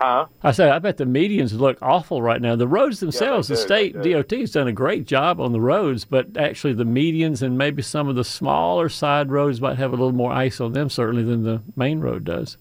Huh? 0.00 0.26
I 0.42 0.52
said, 0.52 0.70
I 0.70 0.80
bet 0.80 0.96
the 0.96 1.04
medians 1.04 1.58
look 1.58 1.78
awful 1.80 2.20
right 2.20 2.40
now. 2.40 2.56
The 2.56 2.68
roads 2.68 3.00
themselves, 3.00 3.48
the 3.48 3.56
state. 3.56 3.94
DOT 3.94 4.30
has 4.32 4.52
done 4.52 4.66
a 4.66 4.72
great 4.72 5.06
job 5.06 5.40
on 5.40 5.52
the 5.52 5.60
roads, 5.60 6.04
but 6.04 6.36
actually 6.36 6.74
the 6.74 6.84
medians 6.84 7.42
and 7.42 7.56
maybe 7.56 7.80
some 7.80 8.08
of 8.08 8.16
the 8.16 8.24
smaller 8.24 8.88
side 8.88 9.30
roads 9.30 9.60
might 9.60 9.78
have 9.78 9.92
a 9.92 9.96
little 9.96 10.12
more 10.12 10.32
ice 10.32 10.60
on 10.60 10.72
them, 10.72 10.90
certainly, 10.90 11.22
than 11.22 11.44
the 11.44 11.62
main 11.76 12.00
road 12.00 12.24
does. 12.24 12.56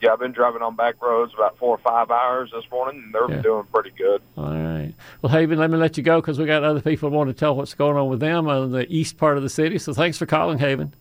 Yeah, 0.00 0.12
I've 0.12 0.20
been 0.20 0.32
driving 0.32 0.62
on 0.62 0.76
back 0.76 1.02
roads 1.02 1.32
about 1.34 1.58
four 1.58 1.70
or 1.74 1.78
five 1.78 2.10
hours 2.10 2.50
this 2.52 2.64
morning, 2.70 3.02
and 3.04 3.14
they're 3.14 3.30
Yeah. 3.36 3.42
doing 3.42 3.64
pretty 3.72 3.90
good. 3.98 4.22
All 4.36 4.44
right. 4.54 4.94
Well, 5.22 5.32
Haven, 5.32 5.58
let 5.58 5.70
me 5.70 5.76
let 5.76 5.96
you 5.96 6.02
go 6.04 6.20
because 6.20 6.38
we 6.38 6.46
got 6.46 6.62
other 6.62 6.80
people 6.80 7.10
who 7.10 7.16
want 7.16 7.28
to 7.30 7.34
tell 7.34 7.56
what's 7.56 7.74
going 7.74 7.96
on 7.96 8.08
with 8.08 8.20
them 8.20 8.46
on 8.48 8.70
the 8.70 8.86
east 8.92 9.18
part 9.18 9.36
of 9.36 9.42
the 9.42 9.48
city. 9.48 9.78
So 9.78 9.92
thanks 9.92 10.16
for 10.18 10.26
calling, 10.26 10.58
Haven. 10.58 10.94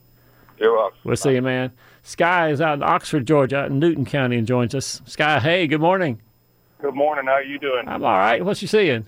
You're 0.60 0.76
welcome. 0.76 0.98
We'll 1.04 1.16
see 1.16 1.34
you, 1.36 1.42
man. 1.44 1.72
Sky 2.02 2.50
is 2.50 2.60
out 2.62 2.76
in 2.76 2.84
Oxford, 2.84 3.28
Georgia, 3.28 3.58
out 3.60 3.70
in 3.70 3.78
Newton 3.80 4.06
County, 4.06 4.38
and 4.38 4.48
joins 4.48 4.74
us. 4.74 5.02
Sky, 5.06 5.40
hey, 5.40 5.68
good 5.68 5.82
morning. 5.82 6.20
Good 6.82 6.96
morning. 6.96 7.26
How 7.26 7.34
are 7.34 7.44
you 7.44 7.60
doing? 7.60 7.88
I'm 7.88 8.04
all 8.04 8.18
right. 8.18 8.44
What's 8.44 8.62
you 8.62 8.68
seeing? 8.68 9.06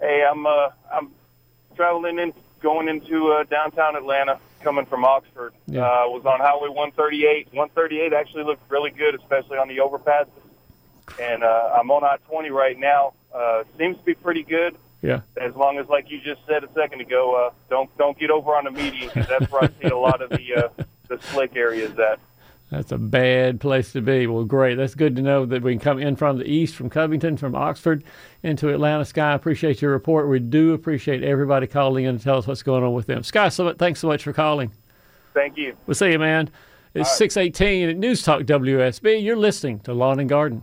Hey, 0.00 0.24
I'm 0.30 0.46
uh, 0.46 0.68
I'm 0.94 1.10
traveling 1.74 2.18
in, 2.20 2.32
going 2.62 2.88
into 2.88 3.32
uh, 3.32 3.44
downtown 3.44 3.96
Atlanta, 3.96 4.38
coming 4.62 4.86
from 4.86 5.04
Oxford. 5.04 5.52
Yeah. 5.66 5.82
Uh, 5.82 6.08
was 6.08 6.24
on 6.26 6.40
Highway 6.40 6.68
138. 6.68 7.48
138 7.52 8.12
actually 8.12 8.44
looked 8.44 8.70
really 8.70 8.90
good, 8.90 9.14
especially 9.14 9.58
on 9.58 9.68
the 9.68 9.78
overpasses. 9.78 10.28
And 11.20 11.42
uh, 11.42 11.74
I'm 11.78 11.90
on 11.90 12.04
I-20 12.04 12.50
right 12.50 12.78
now. 12.78 13.14
Uh, 13.34 13.64
seems 13.78 13.96
to 13.98 14.02
be 14.04 14.14
pretty 14.14 14.42
good, 14.42 14.76
Yeah. 15.02 15.20
as 15.36 15.54
long 15.54 15.78
as, 15.78 15.88
like 15.88 16.10
you 16.10 16.20
just 16.20 16.40
said 16.46 16.64
a 16.64 16.72
second 16.72 17.00
ago, 17.00 17.34
uh, 17.46 17.50
don't 17.68 17.88
don't 17.96 18.18
get 18.18 18.30
over 18.30 18.56
on 18.56 18.64
the 18.64 18.70
median 18.72 19.08
because 19.08 19.28
that's 19.28 19.50
where 19.50 19.62
I 19.64 19.68
see 19.80 19.88
a 19.88 19.96
lot 19.96 20.20
of 20.20 20.30
the 20.30 20.54
uh, 20.54 20.82
the 21.08 21.18
slick 21.20 21.56
areas 21.56 21.96
at. 21.98 22.18
That's 22.70 22.92
a 22.92 22.98
bad 22.98 23.60
place 23.60 23.92
to 23.92 24.00
be. 24.00 24.28
Well, 24.28 24.44
great. 24.44 24.76
That's 24.76 24.94
good 24.94 25.16
to 25.16 25.22
know 25.22 25.44
that 25.44 25.62
we 25.62 25.72
can 25.72 25.80
come 25.80 25.98
in 25.98 26.14
from 26.14 26.38
the 26.38 26.48
east, 26.48 26.76
from 26.76 26.88
Covington, 26.88 27.36
from 27.36 27.56
Oxford, 27.56 28.04
into 28.44 28.72
Atlanta. 28.72 29.04
Sky, 29.04 29.32
I 29.32 29.34
appreciate 29.34 29.82
your 29.82 29.90
report. 29.90 30.28
We 30.28 30.38
do 30.38 30.72
appreciate 30.72 31.24
everybody 31.24 31.66
calling 31.66 32.04
in 32.04 32.18
to 32.18 32.22
tell 32.22 32.38
us 32.38 32.46
what's 32.46 32.62
going 32.62 32.84
on 32.84 32.94
with 32.94 33.06
them. 33.06 33.24
Sky, 33.24 33.48
so 33.48 33.72
thanks 33.74 33.98
so 33.98 34.06
much 34.06 34.22
for 34.22 34.32
calling. 34.32 34.70
Thank 35.34 35.56
you. 35.56 35.76
We'll 35.86 35.96
see 35.96 36.12
you, 36.12 36.18
man. 36.20 36.48
It's 36.94 37.16
618 37.16 37.88
at 37.88 37.96
News 37.96 38.22
Talk 38.22 38.42
WSB. 38.42 39.22
You're 39.22 39.36
listening 39.36 39.80
to 39.80 39.92
Lawn 39.92 40.20
and 40.20 40.28
Garden. 40.28 40.62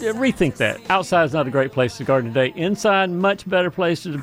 rethink 0.00 0.56
that. 0.56 0.80
Outside 0.90 1.24
is 1.24 1.32
not 1.32 1.46
a 1.46 1.50
great 1.50 1.72
place 1.72 1.96
to 1.98 2.04
garden 2.04 2.32
today. 2.32 2.52
Inside, 2.56 3.10
much 3.10 3.48
better 3.48 3.70
place 3.70 4.02
to 4.02 4.22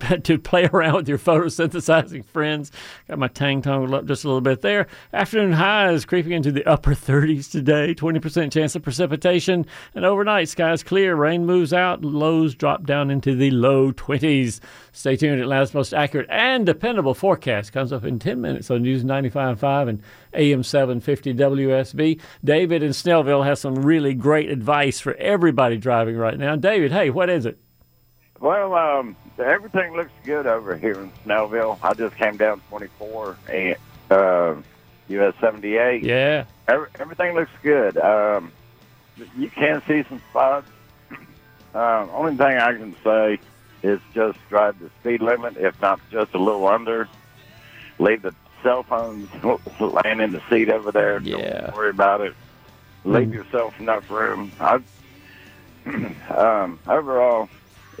to 0.24 0.38
play 0.38 0.66
around 0.66 0.94
with 0.94 1.08
your 1.08 1.18
photosynthesizing 1.18 2.24
friends. 2.24 2.72
Got 3.08 3.18
my 3.18 3.28
tang 3.28 3.62
tongue 3.62 3.92
up 3.92 4.06
just 4.06 4.24
a 4.24 4.28
little 4.28 4.40
bit 4.40 4.62
there. 4.62 4.86
Afternoon 5.12 5.52
highs 5.52 6.04
creeping 6.04 6.32
into 6.32 6.52
the 6.52 6.64
upper 6.66 6.94
30s 6.94 7.50
today. 7.50 7.94
20% 7.94 8.52
chance 8.52 8.74
of 8.74 8.82
precipitation. 8.82 9.66
And 9.94 10.04
overnight, 10.04 10.48
skies 10.48 10.82
clear. 10.82 11.14
Rain 11.14 11.46
moves 11.46 11.72
out. 11.72 12.02
Lows 12.02 12.54
drop 12.54 12.84
down 12.84 13.10
into 13.10 13.34
the 13.34 13.50
low 13.50 13.92
20s. 13.92 14.60
Stay 14.92 15.16
tuned. 15.16 15.40
Atlanta's 15.40 15.74
most 15.74 15.94
accurate 15.94 16.26
and 16.30 16.66
dependable 16.66 17.14
forecast 17.14 17.72
comes 17.72 17.92
up 17.92 18.04
in 18.04 18.18
10 18.18 18.40
minutes 18.40 18.70
on 18.70 18.82
News 18.82 19.04
95.5 19.04 19.88
and 19.88 20.02
AM 20.34 20.62
750 20.62 21.34
WSB. 21.34 22.20
David 22.44 22.82
in 22.82 22.90
Snellville 22.90 23.44
has 23.44 23.60
some 23.60 23.74
really 23.74 24.14
great 24.14 24.50
advice 24.50 25.00
for 25.00 25.14
everybody 25.14 25.76
driving 25.76 26.16
right 26.16 26.38
now. 26.38 26.56
David, 26.56 26.92
hey, 26.92 27.10
what 27.10 27.28
is 27.28 27.46
it? 27.46 27.58
Well, 28.40 28.74
um, 28.74 29.16
everything 29.38 29.94
looks 29.94 30.12
good 30.24 30.46
over 30.46 30.76
here 30.78 31.02
in 31.02 31.12
Snellville. 31.26 31.78
I 31.82 31.92
just 31.92 32.16
came 32.16 32.38
down 32.38 32.62
24 32.70 33.38
and 33.46 33.76
uh, 34.10 34.54
US 35.08 35.34
78. 35.42 36.02
Yeah. 36.02 36.44
Every, 36.66 36.86
everything 36.98 37.34
looks 37.34 37.50
good. 37.62 37.98
Um, 37.98 38.54
you 39.36 39.50
can 39.50 39.82
see 39.86 40.02
some 40.08 40.22
spots. 40.30 40.66
Uh, 41.72 42.08
only 42.12 42.32
thing 42.36 42.58
I 42.58 42.72
can 42.72 42.96
say 43.04 43.38
is 43.84 44.00
just 44.12 44.36
drive 44.48 44.80
the 44.80 44.90
speed 44.98 45.22
limit, 45.22 45.54
if 45.56 45.72
not 45.80 46.00
just 46.10 46.34
a 46.34 46.38
little 46.42 46.66
under. 46.66 47.08
Leave 48.00 48.22
the 48.22 48.34
cell 48.64 48.84
phones 48.88 49.28
laying 49.80 50.18
in 50.20 50.32
the 50.32 50.40
seat 50.50 50.68
over 50.68 50.90
there. 50.90 51.20
Yeah. 51.22 51.60
Don't 51.60 51.74
worry 51.74 51.90
about 51.90 52.22
it. 52.22 52.32
Leave 53.04 53.28
Mm. 53.28 53.34
yourself 53.34 53.74
enough 53.78 54.02
room. 54.10 54.52
I, 54.58 54.78
um, 56.36 56.80
overall, 56.88 57.48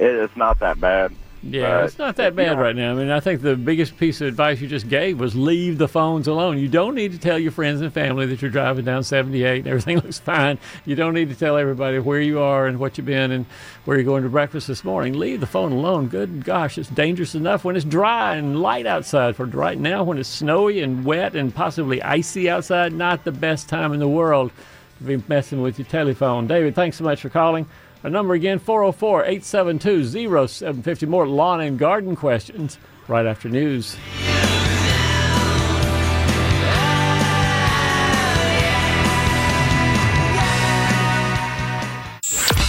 it, 0.00 0.14
it's 0.14 0.36
not 0.36 0.58
that 0.60 0.80
bad. 0.80 1.14
Yeah, 1.42 1.70
But 1.70 1.84
it's 1.84 1.98
not 1.98 2.16
that 2.16 2.32
you 2.32 2.36
bad 2.36 2.58
right 2.58 2.76
now. 2.76 2.92
I 2.92 2.94
mean, 2.94 3.10
I 3.10 3.18
think 3.18 3.40
the 3.40 3.56
biggest 3.56 3.96
piece 3.96 4.20
of 4.20 4.26
advice 4.26 4.60
you 4.60 4.68
just 4.68 4.90
gave 4.90 5.18
was 5.18 5.34
leave 5.34 5.78
the 5.78 5.88
phones 5.88 6.28
alone. 6.28 6.58
You 6.58 6.68
don't 6.68 6.94
need 6.94 7.12
to 7.12 7.18
tell 7.18 7.38
your 7.38 7.50
friends 7.50 7.80
and 7.80 7.90
family 7.90 8.26
that 8.26 8.42
you're 8.42 8.50
driving 8.50 8.84
down 8.84 9.04
78 9.04 9.60
and 9.60 9.66
everything 9.66 9.96
looks 10.00 10.18
fine. 10.18 10.58
You 10.84 10.96
don't 10.96 11.14
need 11.14 11.30
to 11.30 11.34
tell 11.34 11.56
everybody 11.56 11.98
where 11.98 12.20
you 12.20 12.40
are 12.40 12.66
and 12.66 12.78
what 12.78 12.98
you've 12.98 13.06
been 13.06 13.30
and 13.30 13.46
where 13.86 13.96
you're 13.96 14.04
going 14.04 14.22
to 14.22 14.28
breakfast 14.28 14.66
this 14.66 14.84
morning. 14.84 15.18
Leave 15.18 15.40
the 15.40 15.46
phone 15.46 15.72
alone. 15.72 16.08
Good 16.08 16.44
gosh, 16.44 16.76
it's 16.76 16.90
dangerous 16.90 17.34
enough 17.34 17.64
when 17.64 17.74
it's 17.74 17.86
dry 17.86 18.36
and 18.36 18.60
light 18.60 18.84
outside. 18.84 19.34
For 19.34 19.46
right 19.46 19.78
now, 19.78 20.04
when 20.04 20.18
it's 20.18 20.28
snowy 20.28 20.82
and 20.82 21.06
wet 21.06 21.34
and 21.34 21.54
possibly 21.54 22.02
icy 22.02 22.50
outside, 22.50 22.92
not 22.92 23.24
the 23.24 23.32
best 23.32 23.66
time 23.66 23.94
in 23.94 23.98
the 24.00 24.08
world 24.08 24.52
to 24.98 25.04
be 25.04 25.22
messing 25.26 25.62
with 25.62 25.78
your 25.78 25.86
telephone. 25.86 26.46
David, 26.46 26.74
thanks 26.74 26.98
so 26.98 27.04
much 27.04 27.22
for 27.22 27.30
calling. 27.30 27.66
Our 28.02 28.10
number 28.10 28.34
again, 28.34 28.58
404 28.58 29.24
872 29.24 30.04
0750. 30.48 31.06
More 31.06 31.26
lawn 31.26 31.60
and 31.60 31.78
garden 31.78 32.16
questions 32.16 32.78
right 33.08 33.26
after 33.26 33.48
news. 33.48 33.96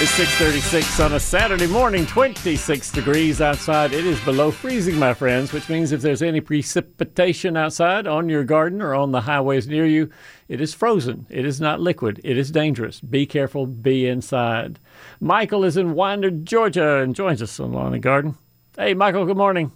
It's 0.00 0.10
636 0.12 0.98
on 0.98 1.12
a 1.12 1.20
Saturday 1.20 1.68
morning, 1.68 2.06
26 2.06 2.90
degrees 2.90 3.40
outside. 3.40 3.92
It 3.92 4.04
is 4.04 4.18
below 4.24 4.50
freezing, 4.50 4.98
my 4.98 5.14
friends, 5.14 5.52
which 5.52 5.68
means 5.68 5.92
if 5.92 6.00
there's 6.00 6.22
any 6.22 6.40
precipitation 6.40 7.56
outside 7.56 8.08
on 8.08 8.28
your 8.28 8.42
garden 8.42 8.82
or 8.82 8.96
on 8.96 9.12
the 9.12 9.20
highways 9.20 9.68
near 9.68 9.86
you, 9.86 10.10
it 10.48 10.60
is 10.60 10.74
frozen. 10.74 11.26
It 11.30 11.44
is 11.44 11.60
not 11.60 11.80
liquid. 11.80 12.20
It 12.24 12.36
is 12.36 12.50
dangerous. 12.50 13.00
Be 13.00 13.26
careful. 13.26 13.66
Be 13.66 14.08
inside. 14.08 14.80
Michael 15.20 15.62
is 15.62 15.76
in 15.76 15.94
Winder, 15.94 16.30
Georgia, 16.32 16.96
and 16.96 17.14
joins 17.14 17.40
us 17.40 17.60
on 17.60 17.72
Lawn 17.72 17.94
and 17.94 18.02
Garden. 18.02 18.36
Hey, 18.76 18.94
Michael, 18.94 19.24
good 19.24 19.36
morning. 19.36 19.70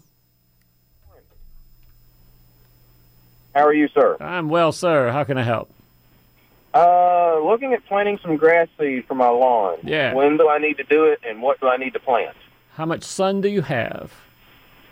How 3.55 3.65
are 3.65 3.75
you, 3.75 3.87
sir? 3.95 4.17
I'm 4.19 4.49
well, 4.49 4.73
sir. 4.73 5.13
How 5.13 5.23
can 5.23 5.39
I 5.39 5.45
help? 5.45 5.73
Uh, 6.77 7.41
looking 7.43 7.73
at 7.73 7.83
planting 7.87 8.19
some 8.21 8.37
grass 8.37 8.69
seed 8.79 9.07
for 9.07 9.15
my 9.15 9.29
lawn. 9.29 9.79
Yeah. 9.83 10.13
When 10.13 10.37
do 10.37 10.51
I 10.51 10.59
need 10.59 10.77
to 10.77 10.85
do 10.85 11.05
it, 11.05 11.21
and 11.27 11.41
what 11.41 11.59
do 11.59 11.69
I 11.69 11.79
need 11.79 11.95
to 11.95 12.01
plant? 12.01 12.37
How 12.75 12.85
much 12.85 13.03
sun 13.03 13.41
do 13.41 13.49
you 13.49 13.63
have? 13.63 14.13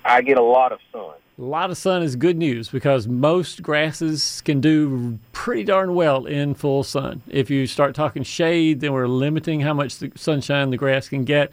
I 0.03 0.23
get 0.23 0.39
a 0.39 0.43
lot 0.43 0.73
of 0.73 0.79
sun. 0.91 1.13
A 1.39 1.43
lot 1.43 1.71
of 1.71 1.77
sun 1.77 2.03
is 2.03 2.17
good 2.17 2.39
news 2.39 2.71
because 2.71 3.07
most 3.07 3.63
grasses 3.63 4.41
can 4.43 4.63
do 4.63 5.19
pretty 5.33 5.65
darn 5.65 5.95
well 5.95 6.25
in 6.25 6.55
full 6.55 6.85
sun. 6.85 7.21
If 7.29 7.51
you 7.51 7.67
start 7.67 7.95
talking 7.95 8.23
shade, 8.23 8.81
then 8.81 8.95
we're 8.95 9.09
limiting 9.09 9.61
how 9.61 9.75
much 9.75 9.99
the 9.99 10.11
sunshine 10.15 10.71
the 10.71 10.79
grass 10.79 11.11
can 11.11 11.25
get. 11.25 11.53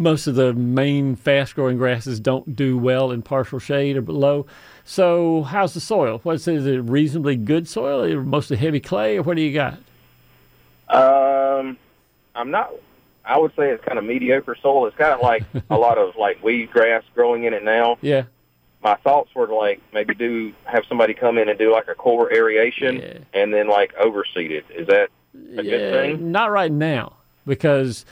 Most 0.00 0.26
of 0.26 0.34
the 0.34 0.54
main 0.54 1.14
fast 1.14 1.54
growing 1.54 1.76
grasses 1.76 2.18
don't 2.20 2.56
do 2.56 2.78
well 2.78 3.10
in 3.10 3.20
partial 3.20 3.58
shade 3.58 3.98
or 3.98 4.00
below. 4.00 4.46
So, 4.82 5.42
how's 5.42 5.74
the 5.74 5.80
soil? 5.80 6.20
What's 6.22 6.48
is 6.48 6.66
it 6.66 6.78
reasonably 6.78 7.36
good 7.36 7.68
soil 7.68 8.02
or 8.10 8.22
mostly 8.22 8.56
heavy 8.56 8.80
clay 8.80 9.18
or 9.18 9.22
what 9.22 9.36
do 9.36 9.42
you 9.42 9.52
got? 9.52 9.74
Um, 10.88 11.76
I'm 12.34 12.50
not. 12.50 12.72
I 13.26 13.36
would 13.36 13.54
say 13.54 13.68
it's 13.68 13.84
kind 13.84 13.98
of 13.98 14.04
mediocre 14.04 14.56
soil. 14.62 14.86
It's 14.86 14.96
of 14.98 15.20
like 15.20 15.44
a 15.68 15.76
lot 15.76 15.98
of 15.98 16.16
like 16.16 16.42
weed 16.42 16.70
grass 16.70 17.04
growing 17.14 17.44
in 17.44 17.52
it 17.52 17.62
now. 17.62 17.98
Yeah. 18.00 18.22
My 18.82 18.94
thoughts 18.94 19.34
were 19.34 19.48
to 19.48 19.54
like 19.54 19.82
maybe 19.92 20.14
do 20.14 20.54
have 20.64 20.84
somebody 20.88 21.12
come 21.12 21.36
in 21.36 21.50
and 21.50 21.58
do 21.58 21.70
like 21.70 21.88
a 21.88 21.94
core 21.94 22.32
aeration 22.32 22.96
Yeah. 22.96 23.18
and 23.34 23.52
then 23.52 23.68
like 23.68 23.92
overseed 23.96 24.50
it. 24.50 24.64
Is 24.74 24.86
that 24.86 25.10
a 25.58 25.62
good 25.62 25.92
thing? 25.92 26.32
Not 26.32 26.50
right 26.50 26.72
now, 26.72 27.16
because 27.46 28.06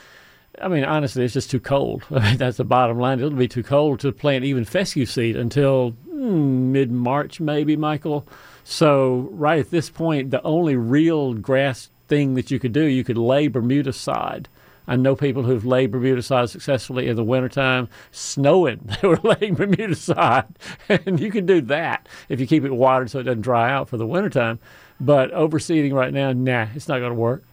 I 0.61 0.67
mean, 0.67 0.83
honestly, 0.83 1.23
it's 1.23 1.33
just 1.33 1.51
too 1.51 1.59
cold. 1.59 2.03
I 2.11 2.19
mean, 2.29 2.37
that's 2.37 2.57
the 2.57 2.65
bottom 2.65 2.99
line. 2.99 3.19
It'll 3.19 3.31
be 3.31 3.47
too 3.47 3.63
cold 3.63 3.99
to 4.01 4.11
plant 4.11 4.43
even 4.43 4.65
fescue 4.65 5.05
seed 5.05 5.35
until 5.35 5.93
mm, 6.07 6.71
mid 6.71 6.91
March, 6.91 7.39
maybe, 7.39 7.75
Michael. 7.75 8.27
So, 8.63 9.29
right 9.31 9.59
at 9.59 9.71
this 9.71 9.89
point, 9.89 10.31
the 10.31 10.43
only 10.43 10.75
real 10.75 11.33
grass 11.33 11.89
thing 12.07 12.35
that 12.35 12.51
you 12.51 12.59
could 12.59 12.73
do, 12.73 12.83
you 12.83 13.03
could 13.03 13.17
lay 13.17 13.47
Bermuda 13.47 13.93
sod. 13.93 14.47
I 14.87 14.95
know 14.95 15.15
people 15.15 15.43
who've 15.43 15.65
laid 15.65 15.91
Bermuda 15.91 16.23
sod 16.23 16.49
successfully 16.49 17.07
in 17.07 17.15
the 17.15 17.23
wintertime, 17.23 17.89
snowing. 18.11 18.89
They 19.01 19.07
were 19.07 19.19
laying 19.23 19.53
Bermuda 19.53 19.95
sod. 19.95 20.47
And 20.89 21.19
you 21.19 21.31
can 21.31 21.45
do 21.45 21.61
that 21.61 22.07
if 22.27 22.39
you 22.39 22.47
keep 22.47 22.63
it 22.63 22.73
watered 22.73 23.11
so 23.11 23.19
it 23.19 23.23
doesn't 23.23 23.41
dry 23.41 23.71
out 23.71 23.87
for 23.87 23.97
the 23.97 24.07
wintertime. 24.07 24.59
But 24.99 25.31
overseeding 25.31 25.93
right 25.93 26.11
now, 26.11 26.33
nah, 26.33 26.67
it's 26.73 26.87
not 26.87 26.99
going 26.99 27.11
to 27.11 27.15
work. 27.15 27.43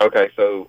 Okay, 0.00 0.30
so 0.36 0.68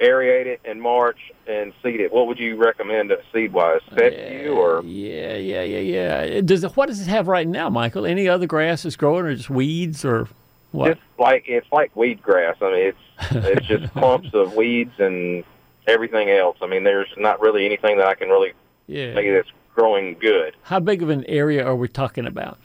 aerate 0.00 0.46
it 0.46 0.60
in 0.64 0.80
March 0.80 1.32
and 1.46 1.72
seed 1.82 2.00
it. 2.00 2.12
What 2.12 2.26
would 2.26 2.38
you 2.38 2.56
recommend 2.56 3.12
seed 3.32 3.52
wise? 3.52 3.80
Fescue 3.94 4.52
or 4.52 4.82
Yeah, 4.84 5.36
yeah, 5.36 5.62
yeah, 5.62 5.78
yeah. 5.78 6.40
Does 6.40 6.64
it, 6.64 6.76
what 6.76 6.86
does 6.86 7.00
it 7.00 7.08
have 7.08 7.28
right 7.28 7.46
now, 7.46 7.70
Michael? 7.70 8.06
Any 8.06 8.28
other 8.28 8.46
grass 8.46 8.82
that's 8.82 8.96
growing, 8.96 9.24
or 9.24 9.34
just 9.34 9.50
weeds, 9.50 10.04
or 10.04 10.28
what? 10.72 10.94
just 10.94 11.00
like 11.18 11.44
it's 11.46 11.70
like 11.72 11.94
weed 11.96 12.22
grass. 12.22 12.56
I 12.60 12.64
mean, 12.64 12.86
it's 12.86 12.98
it's 13.46 13.66
just 13.66 13.92
clumps 13.94 14.34
of 14.34 14.54
weeds 14.54 14.98
and 14.98 15.44
everything 15.86 16.30
else. 16.30 16.58
I 16.60 16.66
mean, 16.66 16.84
there's 16.84 17.12
not 17.16 17.40
really 17.40 17.64
anything 17.64 17.96
that 17.98 18.06
I 18.06 18.14
can 18.14 18.28
really 18.28 18.52
yeah. 18.86 19.14
say 19.14 19.30
that's 19.30 19.50
growing 19.74 20.14
good. 20.18 20.54
How 20.62 20.80
big 20.80 21.02
of 21.02 21.10
an 21.10 21.24
area 21.26 21.64
are 21.64 21.76
we 21.76 21.88
talking 21.88 22.26
about? 22.26 22.58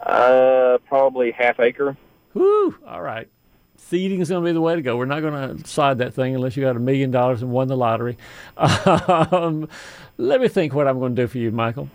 Uh, 0.00 0.78
probably 0.88 1.30
half 1.30 1.60
acre. 1.60 1.96
Whew. 2.32 2.76
All 2.86 3.02
right. 3.02 3.28
Seeding 3.88 4.20
is 4.20 4.30
going 4.30 4.42
to 4.42 4.48
be 4.48 4.52
the 4.52 4.60
way 4.60 4.74
to 4.74 4.80
go. 4.80 4.96
We're 4.96 5.04
not 5.04 5.20
going 5.20 5.58
to 5.58 5.68
side 5.68 5.98
that 5.98 6.14
thing 6.14 6.34
unless 6.34 6.56
you 6.56 6.62
got 6.62 6.76
a 6.76 6.80
million 6.80 7.10
dollars 7.10 7.42
and 7.42 7.50
won 7.50 7.68
the 7.68 7.76
lottery. 7.76 8.16
Um, 8.56 9.68
let 10.18 10.40
me 10.40 10.48
think 10.48 10.72
what 10.72 10.86
I'm 10.86 10.98
going 10.98 11.16
to 11.16 11.22
do 11.22 11.26
for 11.26 11.38
you, 11.38 11.50
Michael. 11.50 11.88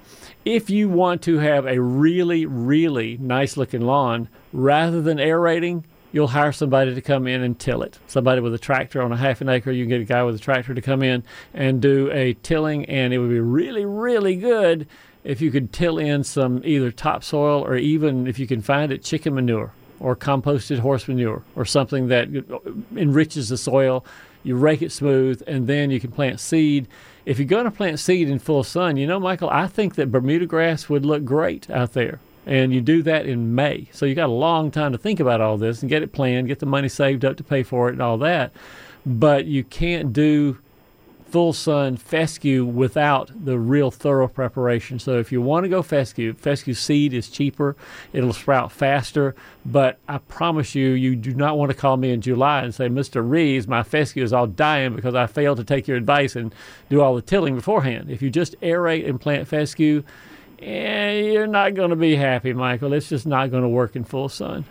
If 0.43 0.69
you 0.69 0.89
want 0.89 1.21
to 1.23 1.37
have 1.37 1.65
a 1.65 1.79
really, 1.79 2.45
really 2.45 3.17
nice 3.17 3.57
looking 3.57 3.81
lawn, 3.81 4.27
rather 4.53 5.01
than 5.01 5.19
aerating, 5.19 5.85
you'll 6.11 6.27
hire 6.27 6.51
somebody 6.51 6.93
to 6.93 7.01
come 7.01 7.27
in 7.27 7.41
and 7.41 7.57
till 7.57 7.81
it. 7.83 7.99
Somebody 8.07 8.41
with 8.41 8.53
a 8.53 8.59
tractor 8.59 9.01
on 9.01 9.11
a 9.11 9.17
half 9.17 9.41
an 9.41 9.49
acre, 9.49 9.71
you 9.71 9.85
can 9.85 9.89
get 9.89 10.01
a 10.01 10.05
guy 10.05 10.23
with 10.23 10.35
a 10.35 10.39
tractor 10.39 10.73
to 10.73 10.81
come 10.81 11.03
in 11.03 11.23
and 11.53 11.81
do 11.81 12.11
a 12.11 12.33
tilling, 12.33 12.85
and 12.85 13.13
it 13.13 13.19
would 13.19 13.29
be 13.29 13.39
really, 13.39 13.85
really 13.85 14.35
good 14.35 14.87
if 15.23 15.41
you 15.41 15.51
could 15.51 15.71
till 15.73 15.97
in 15.97 16.23
some 16.23 16.61
either 16.63 16.91
topsoil 16.91 17.61
or 17.61 17.75
even 17.75 18.27
if 18.27 18.39
you 18.39 18.47
can 18.47 18.61
find 18.61 18.91
it, 18.91 19.03
chicken 19.03 19.35
manure 19.35 19.73
or 19.99 20.15
composted 20.15 20.79
horse 20.79 21.07
manure 21.07 21.43
or 21.55 21.65
something 21.65 22.07
that 22.07 22.27
enriches 22.95 23.49
the 23.49 23.57
soil. 23.57 24.05
You 24.43 24.55
rake 24.55 24.81
it 24.81 24.91
smooth, 24.91 25.43
and 25.45 25.67
then 25.67 25.91
you 25.91 25.99
can 25.99 26.11
plant 26.11 26.39
seed. 26.39 26.87
If 27.25 27.37
you're 27.37 27.47
going 27.47 27.65
to 27.65 27.71
plant 27.71 27.99
seed 27.99 28.29
in 28.29 28.39
full 28.39 28.63
sun, 28.63 28.95
you 28.95 29.05
know, 29.05 29.19
Michael, 29.19 29.49
I 29.49 29.67
think 29.67 29.95
that 29.95 30.11
Bermuda 30.11 30.45
grass 30.45 30.87
would 30.87 31.05
look 31.05 31.25
great 31.25 31.69
out 31.69 31.93
there 31.93 32.19
and 32.47 32.73
you 32.73 32.79
do 32.79 33.03
that 33.03 33.25
in 33.25 33.53
May. 33.53 33.89
So 33.91 34.05
you 34.05 34.15
got 34.15 34.29
a 34.29 34.31
long 34.31 34.71
time 34.71 34.93
to 34.93 34.97
think 34.97 35.19
about 35.19 35.41
all 35.41 35.57
this 35.57 35.81
and 35.81 35.89
get 35.89 36.01
it 36.01 36.13
planned, 36.13 36.47
get 36.47 36.59
the 36.59 36.65
money 36.65 36.87
saved 36.87 37.25
up 37.25 37.35
to 37.37 37.43
pay 37.43 37.61
for 37.61 37.89
it 37.89 37.91
and 37.91 38.01
all 38.01 38.17
that. 38.19 38.53
But 39.05 39.45
you 39.45 39.65
can't 39.65 40.13
do 40.13 40.57
full 41.29 41.51
sun 41.51 41.97
fescue 41.97 42.65
without 42.65 43.31
the 43.45 43.59
real 43.59 43.91
thorough 43.91 44.27
preparation. 44.27 44.97
So 44.97 45.19
if 45.19 45.31
you 45.31 45.41
want 45.41 45.65
to 45.65 45.69
go 45.69 45.81
fescue, 45.81 46.33
fescue 46.33 46.73
seed 46.73 47.13
is 47.13 47.29
cheaper, 47.29 47.75
it'll 48.13 48.33
sprout 48.33 48.71
faster, 48.71 49.35
but 49.65 49.99
I 50.07 50.19
promise 50.19 50.73
you 50.73 50.89
you 50.89 51.15
do 51.15 51.33
not 51.33 51.57
want 51.57 51.71
to 51.71 51.77
call 51.77 51.97
me 51.97 52.11
in 52.11 52.21
July 52.21 52.61
and 52.61 52.73
say, 52.73 52.87
"Mr. 52.87 53.27
Reeves, 53.27 53.67
my 53.67 53.83
fescue 53.83 54.23
is 54.23 54.31
all 54.31 54.47
dying 54.47 54.95
because 54.95 55.15
I 55.15 55.27
failed 55.27 55.57
to 55.57 55.63
take 55.63 55.87
your 55.87 55.97
advice 55.97 56.35
and 56.35 56.53
do 56.89 57.01
all 57.01 57.15
the 57.15 57.21
tilling 57.21 57.55
beforehand." 57.55 58.09
If 58.09 58.21
you 58.21 58.29
just 58.29 58.59
aerate 58.61 59.07
and 59.07 59.19
plant 59.19 59.47
fescue, 59.47 60.03
yeah, 60.59 61.11
you're 61.11 61.47
not 61.47 61.75
going 61.75 61.89
to 61.89 61.95
be 61.95 62.15
happy, 62.15 62.53
Michael. 62.53 62.93
It's 62.93 63.09
just 63.09 63.27
not 63.27 63.51
going 63.51 63.63
to 63.63 63.69
work 63.69 63.95
in 63.95 64.03
full 64.03 64.29
sun. 64.29 64.65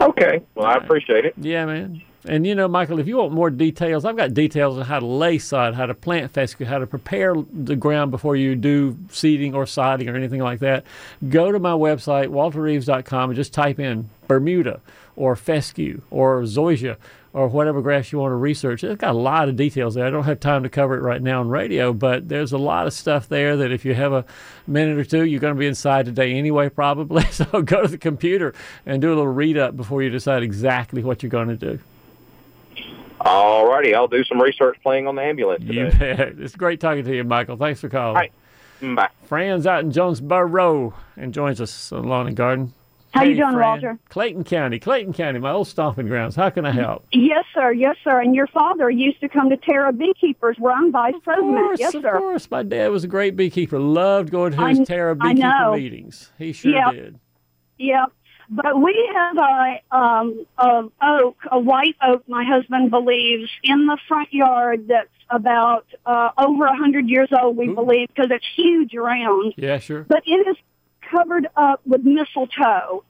Okay. 0.00 0.42
Well, 0.54 0.66
I 0.66 0.74
appreciate 0.74 1.24
it. 1.24 1.34
Yeah, 1.36 1.64
man. 1.66 2.02
And 2.24 2.46
you 2.46 2.54
know, 2.54 2.66
Michael, 2.66 2.98
if 2.98 3.06
you 3.06 3.16
want 3.18 3.32
more 3.32 3.48
details, 3.48 4.04
I've 4.04 4.16
got 4.16 4.34
details 4.34 4.76
on 4.76 4.84
how 4.84 4.98
to 4.98 5.06
lay 5.06 5.38
sod, 5.38 5.74
how 5.74 5.86
to 5.86 5.94
plant 5.94 6.32
fescue, 6.32 6.66
how 6.66 6.78
to 6.78 6.86
prepare 6.86 7.34
the 7.52 7.76
ground 7.76 8.10
before 8.10 8.34
you 8.34 8.56
do 8.56 8.98
seeding 9.10 9.54
or 9.54 9.64
sodding 9.64 10.12
or 10.12 10.16
anything 10.16 10.42
like 10.42 10.58
that. 10.60 10.84
Go 11.28 11.52
to 11.52 11.60
my 11.60 11.72
website, 11.72 12.28
walterreeves.com, 12.28 13.30
and 13.30 13.36
just 13.36 13.54
type 13.54 13.78
in 13.78 14.10
Bermuda 14.26 14.80
or 15.14 15.36
fescue 15.36 16.02
or 16.10 16.42
zoysia 16.42 16.96
or 17.32 17.46
whatever 17.46 17.80
grass 17.82 18.10
you 18.10 18.18
want 18.18 18.32
to 18.32 18.36
research. 18.36 18.82
It's 18.82 19.00
got 19.00 19.10
a 19.10 19.18
lot 19.18 19.48
of 19.48 19.56
details 19.56 19.94
there. 19.94 20.06
I 20.06 20.10
don't 20.10 20.24
have 20.24 20.40
time 20.40 20.62
to 20.64 20.68
cover 20.68 20.96
it 20.96 21.02
right 21.02 21.22
now 21.22 21.40
on 21.40 21.48
radio, 21.48 21.92
but 21.92 22.28
there's 22.28 22.52
a 22.52 22.58
lot 22.58 22.86
of 22.86 22.92
stuff 22.92 23.28
there 23.28 23.56
that 23.58 23.70
if 23.70 23.84
you 23.84 23.94
have 23.94 24.12
a 24.12 24.24
minute 24.66 24.98
or 24.98 25.04
two, 25.04 25.24
you're 25.24 25.40
going 25.40 25.54
to 25.54 25.58
be 25.58 25.66
inside 25.66 26.06
today 26.06 26.32
anyway, 26.34 26.68
probably. 26.68 27.24
So 27.38 27.62
go 27.62 27.82
to 27.82 27.88
the 27.88 27.98
computer 27.98 28.54
and 28.84 29.00
do 29.00 29.08
a 29.08 29.14
little 29.14 29.28
read 29.28 29.56
up 29.56 29.76
before 29.76 30.02
you 30.02 30.10
decide 30.10 30.42
exactly 30.42 31.04
what 31.04 31.22
you're 31.22 31.30
going 31.30 31.48
to 31.48 31.56
do. 31.56 31.78
All 33.20 33.68
righty, 33.68 33.94
I'll 33.94 34.08
do 34.08 34.22
some 34.24 34.40
research 34.40 34.76
playing 34.82 35.06
on 35.06 35.14
the 35.16 35.22
ambulance 35.22 35.64
today. 35.64 35.74
You 35.86 35.90
bet. 35.98 36.20
It's 36.38 36.54
great 36.56 36.80
talking 36.80 37.04
to 37.04 37.14
you, 37.16 37.24
Michael. 37.24 37.56
Thanks 37.56 37.80
for 37.80 37.88
calling. 37.88 38.08
All 38.08 38.14
right. 38.14 38.32
Bye. 38.96 39.08
Fran's 39.24 39.66
out 39.66 39.80
in 39.82 39.90
Jonesboro 39.90 40.94
and 41.16 41.34
joins 41.34 41.60
us 41.60 41.90
on 41.92 42.04
Lawn 42.04 42.28
and 42.28 42.36
Garden. 42.36 42.72
How 43.10 43.22
Hey, 43.22 43.30
you 43.30 43.36
doing, 43.36 43.54
Fran. 43.54 43.58
Walter? 43.82 43.98
Clayton 44.10 44.44
County, 44.44 44.78
Clayton 44.78 45.14
County, 45.14 45.38
my 45.38 45.50
old 45.50 45.66
stomping 45.66 46.06
grounds. 46.06 46.36
How 46.36 46.50
can 46.50 46.66
I 46.66 46.70
help? 46.72 47.06
Yes, 47.10 47.44
sir. 47.54 47.72
Yes, 47.72 47.96
sir. 48.04 48.20
And 48.20 48.34
your 48.34 48.46
father 48.48 48.90
used 48.90 49.18
to 49.22 49.28
come 49.30 49.48
to 49.48 49.56
Tara 49.56 49.92
Beekeepers, 49.94 50.56
where 50.58 50.74
I'm 50.74 50.92
vice 50.92 51.14
Of 51.14 51.22
president. 51.24 51.54
course, 51.56 51.80
yes, 51.80 51.94
of 51.94 52.02
sir. 52.02 52.14
Of 52.16 52.20
course. 52.20 52.50
My 52.50 52.62
dad 52.62 52.88
was 52.90 53.04
a 53.04 53.08
great 53.08 53.34
beekeeper. 53.34 53.78
Loved 53.80 54.30
going 54.30 54.52
to 54.52 54.66
his 54.68 54.80
I- 54.80 54.84
Tara 54.84 55.16
beekeeper 55.16 55.72
meetings. 55.72 56.30
He 56.38 56.52
sure 56.52 56.70
Yeah. 56.70 56.92
did. 56.92 57.18
Yeah. 57.78 58.04
But 58.50 58.80
we 58.80 59.10
have 59.14 59.36
a 59.36 59.96
um 59.96 60.46
a 60.56 60.84
oak, 61.02 61.36
a 61.50 61.58
white 61.60 61.96
oak. 62.02 62.26
My 62.28 62.44
husband 62.44 62.90
believes 62.90 63.50
in 63.62 63.86
the 63.86 63.98
front 64.08 64.32
yard 64.32 64.88
that's 64.88 65.08
about 65.30 65.86
uh, 66.06 66.30
over 66.38 66.64
a 66.64 66.76
hundred 66.76 67.08
years 67.08 67.28
old. 67.38 67.56
We 67.56 67.68
Ooh. 67.68 67.74
believe 67.74 68.08
because 68.08 68.30
it's 68.30 68.46
huge 68.56 68.94
around. 68.94 69.54
Yeah, 69.56 69.78
sure. 69.78 70.04
but 70.04 70.22
it 70.26 70.46
is 70.46 70.56
covered 71.10 71.46
up 71.56 71.80
with 71.86 72.04
mistletoe. 72.04 73.04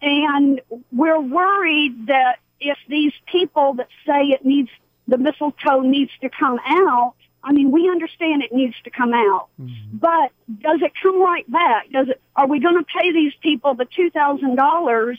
And 0.00 0.60
we're 0.90 1.20
worried 1.20 2.08
that 2.08 2.36
if 2.60 2.78
these 2.88 3.12
people 3.26 3.74
that 3.74 3.88
say 4.06 4.28
it 4.28 4.44
needs, 4.44 4.68
the 5.06 5.18
mistletoe 5.18 5.80
needs 5.80 6.10
to 6.20 6.28
come 6.28 6.58
out, 6.64 7.14
I 7.44 7.52
mean, 7.52 7.70
we 7.70 7.88
understand 7.88 8.42
it 8.42 8.52
needs 8.52 8.74
to 8.84 8.90
come 8.90 9.12
out, 9.12 9.48
but 9.58 10.30
does 10.60 10.80
it 10.82 10.92
come 11.02 11.20
right 11.20 11.50
back? 11.50 11.90
Does 11.90 12.08
it, 12.08 12.20
are 12.36 12.46
we 12.46 12.60
going 12.60 12.76
to 12.76 12.84
pay 12.84 13.12
these 13.12 13.32
people 13.42 13.74
the 13.74 13.86
$2,000 13.86 15.16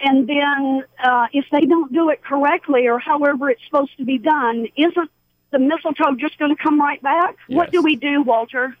and 0.00 0.28
then, 0.28 0.84
uh, 1.02 1.26
if 1.32 1.46
they 1.50 1.62
don't 1.62 1.92
do 1.92 2.10
it 2.10 2.22
correctly 2.22 2.88
or 2.88 2.98
however 2.98 3.48
it's 3.48 3.64
supposed 3.64 3.96
to 3.98 4.04
be 4.04 4.18
done, 4.18 4.66
isn't 4.76 5.10
the 5.50 5.58
mistletoe 5.58 6.16
just 6.18 6.38
going 6.38 6.54
to 6.54 6.62
come 6.62 6.80
right 6.80 7.00
back? 7.02 7.36
What 7.48 7.70
do 7.70 7.80
we 7.80 7.96
do, 7.96 8.22
Walter? 8.22 8.76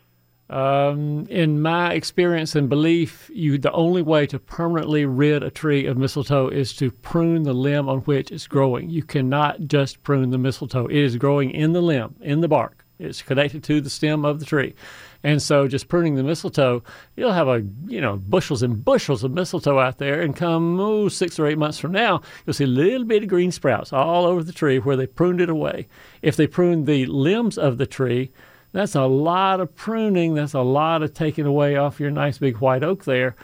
Um, 0.50 1.26
in 1.30 1.62
my 1.62 1.94
experience 1.94 2.54
and 2.54 2.68
belief, 2.68 3.30
you 3.32 3.56
the 3.56 3.72
only 3.72 4.02
way 4.02 4.26
to 4.26 4.38
permanently 4.38 5.06
rid 5.06 5.42
a 5.42 5.50
tree 5.50 5.86
of 5.86 5.96
mistletoe 5.96 6.48
is 6.48 6.74
to 6.74 6.90
prune 6.90 7.44
the 7.44 7.54
limb 7.54 7.88
on 7.88 8.00
which 8.00 8.30
it's 8.30 8.46
growing. 8.46 8.90
You 8.90 9.02
cannot 9.02 9.62
just 9.66 10.02
prune 10.02 10.28
the 10.30 10.36
mistletoe; 10.36 10.86
it 10.86 10.98
is 10.98 11.16
growing 11.16 11.50
in 11.50 11.72
the 11.72 11.80
limb, 11.80 12.16
in 12.20 12.42
the 12.42 12.48
bark. 12.48 12.83
It's 12.98 13.22
connected 13.22 13.64
to 13.64 13.80
the 13.80 13.90
stem 13.90 14.24
of 14.24 14.38
the 14.38 14.46
tree, 14.46 14.74
and 15.22 15.42
so 15.42 15.66
just 15.66 15.88
pruning 15.88 16.14
the 16.14 16.22
mistletoe, 16.22 16.82
you'll 17.16 17.32
have 17.32 17.48
a 17.48 17.64
you 17.86 18.00
know 18.00 18.16
bushels 18.16 18.62
and 18.62 18.84
bushels 18.84 19.24
of 19.24 19.32
mistletoe 19.32 19.80
out 19.80 19.98
there, 19.98 20.20
and 20.20 20.36
come 20.36 21.10
six 21.10 21.38
or 21.38 21.46
eight 21.46 21.58
months 21.58 21.78
from 21.78 21.92
now, 21.92 22.22
you'll 22.46 22.54
see 22.54 22.64
a 22.64 22.68
little 22.68 23.04
bitty 23.04 23.26
green 23.26 23.50
sprouts 23.50 23.92
all 23.92 24.24
over 24.26 24.42
the 24.44 24.52
tree 24.52 24.78
where 24.78 24.96
they 24.96 25.06
pruned 25.06 25.40
it 25.40 25.50
away. 25.50 25.88
If 26.22 26.36
they 26.36 26.46
pruned 26.46 26.86
the 26.86 27.06
limbs 27.06 27.58
of 27.58 27.78
the 27.78 27.86
tree, 27.86 28.30
that's 28.70 28.94
a 28.94 29.06
lot 29.06 29.60
of 29.60 29.74
pruning. 29.74 30.34
That's 30.34 30.54
a 30.54 30.60
lot 30.60 31.02
of 31.02 31.14
taking 31.14 31.46
away 31.46 31.76
off 31.76 32.00
your 32.00 32.10
nice 32.10 32.38
big 32.38 32.58
white 32.58 32.82
oak 32.82 33.04
there. 33.04 33.34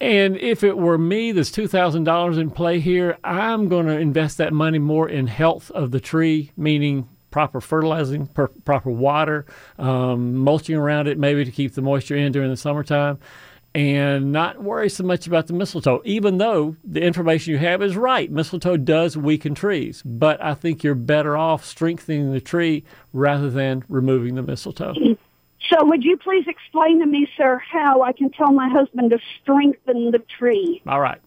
And 0.00 0.36
if 0.36 0.64
it 0.64 0.76
were 0.76 0.98
me, 0.98 1.32
there's 1.32 1.50
two 1.50 1.68
thousand 1.68 2.04
dollars 2.04 2.36
in 2.36 2.50
play 2.50 2.80
here. 2.80 3.16
I'm 3.24 3.68
going 3.68 3.86
to 3.86 3.98
invest 3.98 4.38
that 4.38 4.52
money 4.52 4.78
more 4.78 5.08
in 5.08 5.28
health 5.28 5.70
of 5.70 5.92
the 5.92 6.00
tree, 6.00 6.50
meaning 6.56 7.08
proper 7.34 7.60
fertilizing, 7.60 8.28
per, 8.28 8.46
proper 8.46 8.90
water, 8.90 9.44
um, 9.76 10.36
mulching 10.36 10.76
around 10.76 11.08
it, 11.08 11.18
maybe 11.18 11.44
to 11.44 11.50
keep 11.50 11.74
the 11.74 11.82
moisture 11.82 12.14
in 12.14 12.30
during 12.30 12.48
the 12.48 12.56
summertime, 12.56 13.18
and 13.74 14.30
not 14.30 14.62
worry 14.62 14.88
so 14.88 15.02
much 15.02 15.26
about 15.26 15.48
the 15.48 15.52
mistletoe. 15.52 16.00
Even 16.04 16.38
though 16.38 16.76
the 16.84 17.02
information 17.02 17.52
you 17.52 17.58
have 17.58 17.82
is 17.82 17.96
right, 17.96 18.30
mistletoe 18.30 18.76
does 18.76 19.16
weaken 19.16 19.52
trees, 19.52 20.00
but 20.04 20.40
I 20.40 20.54
think 20.54 20.84
you're 20.84 20.94
better 20.94 21.36
off 21.36 21.64
strengthening 21.64 22.32
the 22.32 22.40
tree 22.40 22.84
rather 23.12 23.50
than 23.50 23.82
removing 23.88 24.36
the 24.36 24.42
mistletoe. 24.42 24.94
So 25.70 25.84
would 25.86 26.04
you 26.04 26.16
please 26.16 26.44
explain 26.46 27.00
to 27.00 27.06
me, 27.06 27.26
sir, 27.36 27.58
how 27.58 28.02
I 28.02 28.12
can 28.12 28.30
tell 28.30 28.52
my 28.52 28.68
husband 28.68 29.10
to 29.10 29.18
strengthen 29.40 30.12
the 30.12 30.20
tree? 30.38 30.82
All 30.86 31.00
right. 31.00 31.20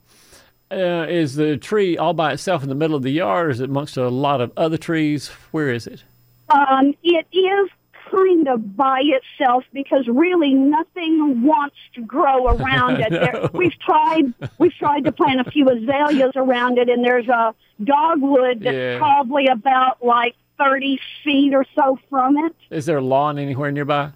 Uh, 0.69 1.05
is 1.07 1.35
the 1.35 1.55
tree 1.57 1.97
all 1.97 2.13
by 2.13 2.33
itself 2.33 2.61
in 2.61 2.69
the 2.69 2.75
middle 2.75 2.95
of 2.95 3.03
the 3.03 3.11
yard, 3.11 3.47
or 3.47 3.49
is 3.49 3.61
it 3.61 3.69
amongst 3.69 3.95
a 3.97 4.09
lot 4.09 4.41
of 4.41 4.51
other 4.57 4.77
trees? 4.77 5.29
Where 5.51 5.71
is 5.71 5.87
it? 5.87 6.03
Um, 6.49 6.93
it 7.03 7.25
is 7.31 7.69
kind 8.11 8.47
of 8.47 8.75
by 8.75 9.01
itself 9.03 9.63
because 9.73 10.07
really 10.07 10.53
nothing 10.53 11.41
wants 11.41 11.75
to 11.95 12.01
grow 12.01 12.47
around 12.55 12.99
it. 12.99 13.09
There, 13.11 13.49
we've 13.53 13.77
tried 13.79 14.33
we've 14.57 14.73
tried 14.73 15.05
to 15.05 15.11
plant 15.11 15.39
a 15.45 15.49
few 15.51 15.69
azaleas 15.69 16.33
around 16.35 16.77
it, 16.79 16.89
and 16.89 17.03
there's 17.03 17.27
a 17.29 17.53
dogwood 17.83 18.61
that's 18.61 18.75
Yeah. 18.75 18.97
probably 18.97 19.47
about 19.47 20.03
like 20.03 20.35
thirty 20.57 20.99
feet 21.23 21.53
or 21.53 21.65
so 21.75 21.97
from 22.09 22.37
it. 22.39 22.55
Is 22.69 22.85
there 22.85 22.97
a 22.97 23.01
lawn 23.01 23.37
anywhere 23.39 23.71
nearby? 23.71 24.11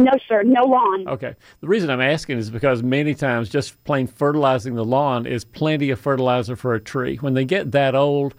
No, 0.00 0.12
sir, 0.26 0.42
no 0.44 0.64
lawn. 0.64 1.06
Okay. 1.06 1.34
The 1.60 1.68
reason 1.68 1.90
I'm 1.90 2.00
asking 2.00 2.38
is 2.38 2.48
because 2.50 2.82
many 2.82 3.14
times 3.14 3.50
just 3.50 3.82
plain 3.84 4.06
fertilizing 4.06 4.74
the 4.74 4.84
lawn 4.84 5.26
is 5.26 5.44
plenty 5.44 5.90
of 5.90 6.00
fertilizer 6.00 6.56
for 6.56 6.74
a 6.74 6.80
tree. 6.80 7.16
When 7.16 7.34
they 7.34 7.44
get 7.44 7.72
that 7.72 7.94
old, 7.94 8.34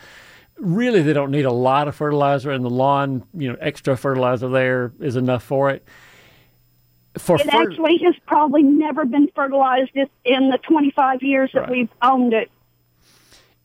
really 0.58 1.04
they 1.04 1.14
don't 1.14 1.30
need 1.30 1.46
a 1.46 1.52
lot 1.52 1.88
of 1.88 1.96
fertilizer, 1.96 2.50
and 2.50 2.66
the 2.66 2.70
lawn, 2.70 3.24
you 3.36 3.48
know, 3.48 3.58
extra 3.62 3.96
fertilizer 3.96 4.50
there 4.50 4.92
is 5.00 5.16
enough 5.16 5.44
for 5.44 5.70
it. 5.70 5.86
For 7.20 7.36
It 7.36 7.44
fer- 7.52 7.62
actually 7.62 8.00
has 8.06 8.16
probably 8.26 8.64
never 8.64 9.06
been 9.06 9.28
fertilized 9.36 9.92
in- 10.26 10.50
the 10.50 10.58
25 10.68 11.22
years 11.22 11.52
that 11.54 11.62
Right. 11.62 11.70
we've 11.72 11.90
owned 12.02 12.34
it. 12.34 12.50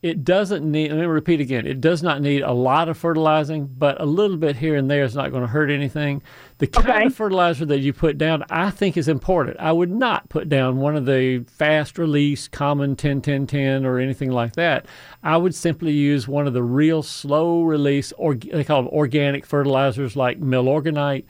It 0.07 0.25
doesn't 0.25 0.65
need, 0.71 0.91
let 0.91 1.01
me 1.01 1.07
repeat 1.07 1.41
again, 1.41 1.67
it 1.67 1.81
does 1.81 2.03
not 2.03 2.23
need 2.23 2.43
a 2.43 2.53
lot 2.53 2.89
of 2.89 2.97
fertilizing, 2.97 3.67
but 3.67 4.01
a 4.01 4.05
little 4.07 4.37
bit 4.37 4.57
here 4.57 4.77
and 4.77 4.91
there 4.91 5.05
is 5.05 5.15
not 5.15 5.31
going 5.31 5.43
to 5.43 5.49
hurt 5.49 5.71
anything. 5.71 6.23
The 6.59 6.67
kind 6.67 6.89
Okay. 6.89 7.05
of 7.07 7.15
fertilizer 7.15 7.67
that 7.67 7.81
you 7.81 7.93
put 7.93 8.17
down, 8.17 8.45
I 8.49 8.71
think 8.71 8.97
is 8.97 9.09
important. 9.09 9.57
I 9.61 9.73
would 9.73 9.91
not 9.91 10.29
put 10.29 10.49
down 10.49 10.79
one 10.79 10.97
of 10.97 11.05
the 11.05 11.45
fast 11.49 11.99
release 11.99 12.49
common 12.49 12.97
10 12.97 13.21
10 13.21 13.47
10 13.47 13.85
or 13.85 13.99
anything 13.99 14.31
like 14.31 14.55
that. 14.55 14.87
I 15.23 15.37
would 15.37 15.55
simply 15.55 15.93
use 15.93 16.27
one 16.27 16.47
of 16.47 16.55
the 16.55 16.63
real 16.63 17.03
slow 17.03 17.63
release, 17.63 18.13
or 18.17 18.35
they 18.35 18.65
call 18.65 18.83
them 18.85 18.93
organic 18.93 19.45
fertilizers 19.45 20.17
like 20.17 20.41
milorganite, 20.41 21.25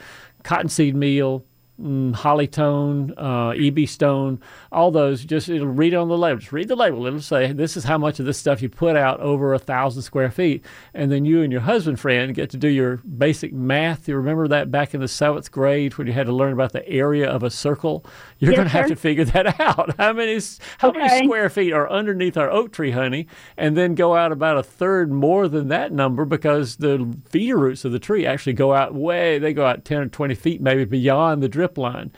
cottonseed 0.45 0.95
meal, 0.95 1.45
mm, 1.81 2.15
Hollytone, 2.15 3.13
uh, 3.17 3.51
EB 3.51 3.89
Stone, 3.89 4.41
all 4.73 4.91
those. 4.91 5.25
Just 5.25 5.49
it'll 5.49 5.67
read 5.69 5.95
on 5.95 6.09
the 6.09 6.17
label. 6.19 6.39
Just 6.41 6.53
read 6.53 6.69
the 6.69 6.77
label. 6.77 7.07
It'll 7.07 7.21
say 7.21 7.53
this 7.53 7.77
is 7.77 7.85
how 7.85 7.99
much 7.99 8.19
of 8.21 8.27
this 8.27 8.39
stuff 8.39 8.63
you 8.63 8.69
put 8.69 8.97
out 8.97 9.21
over 9.21 9.55
a 9.55 9.59
thousand 9.59 10.03
square 10.03 10.31
feet, 10.31 10.65
and 10.95 11.11
then 11.11 11.25
you 11.25 11.43
and 11.43 11.53
your 11.53 11.63
husband 11.63 11.99
friend 12.01 12.35
get 12.35 12.51
to 12.51 12.57
do 12.57 12.69
your 12.69 12.97
basic 12.99 13.53
math. 13.53 14.09
You 14.09 14.17
remember 14.17 14.49
that 14.49 14.71
back 14.71 14.95
in 14.95 15.01
the 15.01 15.09
seventh 15.09 15.51
grade 15.51 15.97
when 15.99 16.07
you 16.07 16.13
had 16.13 16.27
to 16.27 16.33
learn 16.33 16.53
about 16.53 16.73
the 16.73 16.87
area 16.89 17.29
of 17.29 17.43
a 17.43 17.51
circle. 17.51 18.05
You're 18.39 18.53
Yes, 18.53 18.59
going 18.59 18.69
to 18.69 18.77
have 18.77 18.89
to 18.89 18.97
figure 18.97 19.25
that 19.25 19.61
out. 19.61 19.97
How 19.99 20.13
many 20.13 20.39
how 20.79 20.89
Okay. 20.91 20.99
many 21.01 21.25
square 21.25 21.49
feet 21.49 21.73
are 21.73 21.91
underneath 21.91 22.37
our 22.37 22.51
oak 22.51 22.73
tree, 22.73 22.91
honey? 22.91 23.27
And 23.57 23.77
then 23.77 23.95
go 23.95 24.15
out 24.15 24.31
about 24.33 24.59
a 24.59 24.63
third 24.63 25.11
more 25.11 25.49
than 25.49 25.69
that 25.69 25.91
number 25.93 26.25
because 26.25 26.77
the 26.77 27.17
feeder 27.29 27.57
roots 27.57 27.85
of 27.85 27.93
the 27.93 27.99
tree 27.99 28.27
actually 28.27 28.53
go 28.53 28.75
out 28.75 28.95
way. 28.95 29.39
They 29.39 29.53
go 29.53 29.65
out 29.67 29.85
ten 29.85 29.99
or 29.99 30.07
twenty 30.07 30.35
feet, 30.35 30.61
maybe 30.61 30.85
beyond 30.85 31.43
the 31.43 31.49
drip 31.49 31.66
line. 31.77 32.13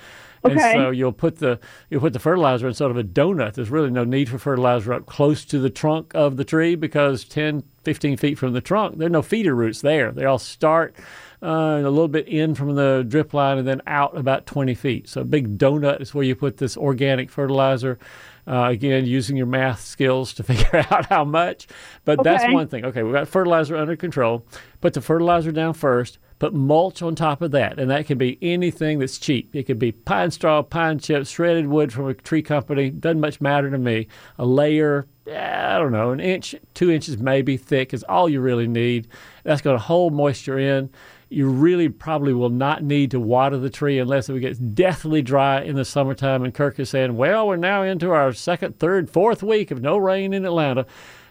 And 0.45 0.61
so 0.61 0.91
you'll 0.91 1.13
put 1.13 1.39
the 1.39 1.59
you'll 1.91 2.01
put 2.01 2.13
the 2.13 2.19
fertilizer 2.19 2.69
in 2.69 2.75
sort 2.75 2.91
of 2.91 2.97
a 2.97 3.05
donut. 3.05 3.55
There's 3.55 3.71
really 3.71 3.91
no 3.91 4.05
need 4.05 4.29
for 4.29 4.39
fertilizer 4.39 4.93
up 4.93 5.07
close 5.07 5.45
to 5.47 5.59
the 5.59 5.71
trunk 5.71 6.13
of 6.15 6.37
the 6.37 6.45
tree 6.45 6.75
because 6.75 7.25
10, 7.25 7.65
15 7.85 8.17
feet 8.17 8.39
from 8.39 8.53
the 8.53 8.61
trunk, 8.61 8.99
there 8.99 9.07
are 9.07 9.11
no 9.11 9.23
feeder 9.23 9.55
roots 9.55 9.81
there. 9.81 10.13
They 10.13 10.25
all 10.25 10.39
start 10.39 10.95
uh, 11.43 11.81
a 11.83 11.91
little 11.91 12.09
bit 12.09 12.29
in 12.29 12.55
from 12.55 12.75
the 12.75 13.05
drip 13.07 13.35
line 13.35 13.59
and 13.59 13.67
then 13.67 13.83
out 13.87 14.17
about 14.17 14.47
20 14.47 14.75
feet. 14.75 15.09
So 15.09 15.23
a 15.23 15.25
big 15.25 15.59
donut 15.59 16.01
is 16.01 16.15
where 16.15 16.25
you 16.25 16.35
put 16.35 16.57
this 16.59 16.77
organic 16.77 17.31
fertilizer. 17.31 17.99
Uh, 18.47 18.69
again, 18.71 19.05
using 19.05 19.37
your 19.37 19.47
math 19.47 19.81
skills 19.81 20.33
to 20.35 20.43
figure 20.45 20.85
out 20.91 21.07
how 21.07 21.25
much. 21.25 21.67
But 22.05 22.23
that's 22.23 22.45
one 22.51 22.69
thing. 22.69 22.85
Okay, 22.85 23.03
we've 23.03 23.13
got 23.13 23.29
fertilizer 23.29 23.77
under 23.77 23.97
control. 23.97 24.47
Put 24.81 24.95
the 24.95 25.01
fertilizer 25.01 25.53
down 25.53 25.75
first. 25.75 26.19
Put 26.39 26.55
mulch 26.55 27.03
on 27.03 27.17
top 27.17 27.43
of 27.43 27.51
that, 27.51 27.81
and 27.81 27.91
that 27.91 28.07
can 28.07 28.17
be 28.17 28.39
anything 28.41 29.01
that's 29.01 29.19
cheap. 29.19 29.55
It 29.57 29.65
could 29.65 29.79
be 29.79 29.91
pine 29.91 30.31
straw, 30.31 30.63
pine 30.63 31.01
chips, 31.01 31.31
shredded 31.31 31.67
wood 31.67 31.93
from 31.93 32.09
a 32.09 32.15
tree 32.15 32.43
company. 32.43 32.91
Doesn't 32.91 33.21
much 33.21 33.41
matter 33.41 33.69
to 33.71 33.79
me. 33.79 34.07
A 34.39 34.47
layer, 34.47 35.09
eh, 35.27 35.75
I 35.75 35.79
don't 35.79 35.91
know, 35.91 36.13
an 36.13 36.21
inch, 36.21 36.55
two 36.75 36.93
inches 36.93 37.19
maybe 37.19 37.57
thick 37.57 37.93
is 37.93 38.05
all 38.05 38.29
you 38.29 38.41
really 38.41 38.69
need. 38.69 39.09
That's 39.43 39.63
going 39.63 39.77
to 39.77 39.83
hold 39.83 40.13
moisture 40.13 40.59
in. 40.59 40.91
You 41.29 41.49
really 41.49 41.89
probably 41.89 42.33
will 42.33 42.51
not 42.51 42.85
need 42.85 43.11
to 43.11 43.21
water 43.21 43.59
the 43.59 43.69
tree 43.69 43.99
unless 43.99 44.29
it 44.29 44.39
gets 44.39 44.59
deathly 44.59 45.23
dry 45.23 45.61
in 45.63 45.75
the 45.75 45.85
summertime. 45.85 46.45
And 46.45 46.55
Kirk 46.55 46.79
is 46.79 46.89
saying, 46.89 47.17
well, 47.17 47.49
we're 47.49 47.57
now 47.57 47.83
into 47.83 48.13
our 48.13 48.33
second, 48.33 48.79
third, 48.79 49.11
fourth 49.11 49.43
week 49.43 49.73
of 49.73 49.83
no 49.83 49.97
rain 49.99 50.33
in 50.33 50.45
Atlanta. 50.45 50.87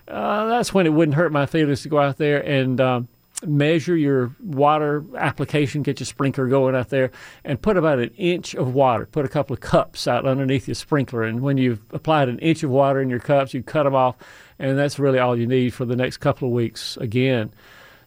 Uh, 0.08 0.48
that's 0.48 0.74
when 0.74 0.86
it 0.86 0.94
wouldn't 0.94 1.16
hurt 1.16 1.32
my 1.32 1.46
feelings 1.46 1.82
to 1.82 1.90
go 1.90 2.00
out 2.00 2.18
there 2.18 2.42
and 2.46 2.80
um, 2.80 3.08
measure 3.46 3.96
your 3.96 4.36
water 4.42 5.04
application, 5.16 5.84
get 5.84 6.00
your 6.00 6.06
sprinkler 6.06 6.48
going 6.48 6.76
out 6.76 6.90
there, 6.90 7.12
and 7.44 7.62
put 7.62 7.78
about 7.78 8.00
an 8.00 8.10
inch 8.18 8.56
of 8.56 8.74
water. 8.74 9.06
Put 9.06 9.26
a 9.26 9.30
couple 9.30 9.54
of 9.54 9.60
cups 9.60 10.08
out 10.08 10.26
underneath 10.26 10.68
your 10.68 10.76
sprinkler, 10.76 11.24
and 11.24 11.42
when 11.42 11.58
you've 11.58 11.82
applied 11.92 12.30
an 12.30 12.40
inch 12.40 12.64
of 12.64 12.72
water 12.72 13.02
in 13.02 13.10
your 13.10 13.20
cups, 13.20 13.54
you 13.54 13.62
cut 13.62 13.84
them 13.84 13.96
off, 13.96 14.16
and 14.58 14.78
that's 14.78 14.98
really 14.98 15.20
all 15.20 15.38
you 15.38 15.46
need 15.46 15.74
for 15.74 15.86
the 15.86 15.96
next 15.96 16.18
couple 16.18 16.48
of 16.48 16.54
weeks 16.54 16.98
again. 16.98 17.52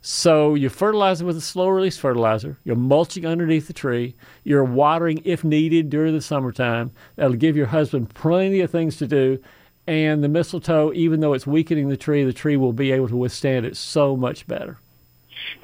So 0.02 0.54
you're 0.54 0.70
fertilizing 0.70 1.26
with 1.26 1.36
a 1.36 1.42
slow 1.42 1.68
release 1.68 1.98
fertilizer. 1.98 2.58
You're 2.64 2.74
mulching 2.74 3.26
underneath 3.26 3.66
the 3.66 3.74
tree. 3.74 4.16
You're 4.44 4.64
watering 4.64 5.20
if 5.26 5.44
needed 5.44 5.90
during 5.90 6.14
the 6.14 6.22
summertime. 6.22 6.90
That'll 7.16 7.36
give 7.36 7.54
your 7.54 7.66
husband 7.66 8.14
plenty 8.14 8.60
of 8.60 8.70
things 8.70 8.96
to 8.96 9.06
do. 9.06 9.38
And 9.86 10.24
the 10.24 10.28
mistletoe, 10.28 10.92
even 10.94 11.20
though 11.20 11.34
it's 11.34 11.46
weakening 11.46 11.90
the 11.90 11.98
tree, 11.98 12.24
the 12.24 12.32
tree 12.32 12.56
will 12.56 12.72
be 12.72 12.92
able 12.92 13.08
to 13.08 13.16
withstand 13.16 13.66
it 13.66 13.76
so 13.76 14.16
much 14.16 14.46
better. 14.46 14.78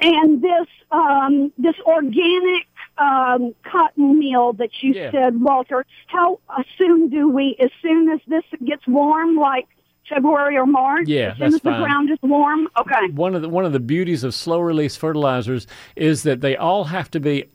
And 0.01 0.41
this 0.41 0.67
um, 0.91 1.51
this 1.57 1.75
organic 1.85 2.67
um, 2.97 3.53
cotton 3.69 4.17
meal 4.19 4.53
that 4.53 4.69
you 4.81 4.93
Yeah. 4.93 5.11
said, 5.11 5.41
Walter, 5.41 5.85
how 6.07 6.39
soon 6.77 7.09
do 7.09 7.29
we? 7.29 7.55
As 7.59 7.69
soon 7.81 8.09
as 8.09 8.19
this 8.27 8.43
gets 8.65 8.87
warm, 8.87 9.35
like 9.35 9.67
February 10.09 10.57
or 10.57 10.65
March. 10.65 11.07
Yeah, 11.07 11.31
as 11.31 11.33
soon 11.33 11.39
that's 11.39 11.55
as 11.55 11.61
the 11.61 11.69
fine. 11.71 11.81
ground 11.81 12.09
is 12.11 12.17
warm. 12.21 12.67
Okay. 12.79 13.07
One 13.13 13.35
of 13.35 13.41
the 13.41 13.49
one 13.49 13.65
of 13.65 13.73
the 13.73 13.79
beauties 13.79 14.23
of 14.23 14.33
slow 14.33 14.59
release 14.61 14.95
fertilizers 14.95 15.67
is 15.95 16.23
that 16.23 16.41
they 16.41 16.55
all 16.55 16.85
have 16.85 17.11
to 17.11 17.19
be 17.19 17.45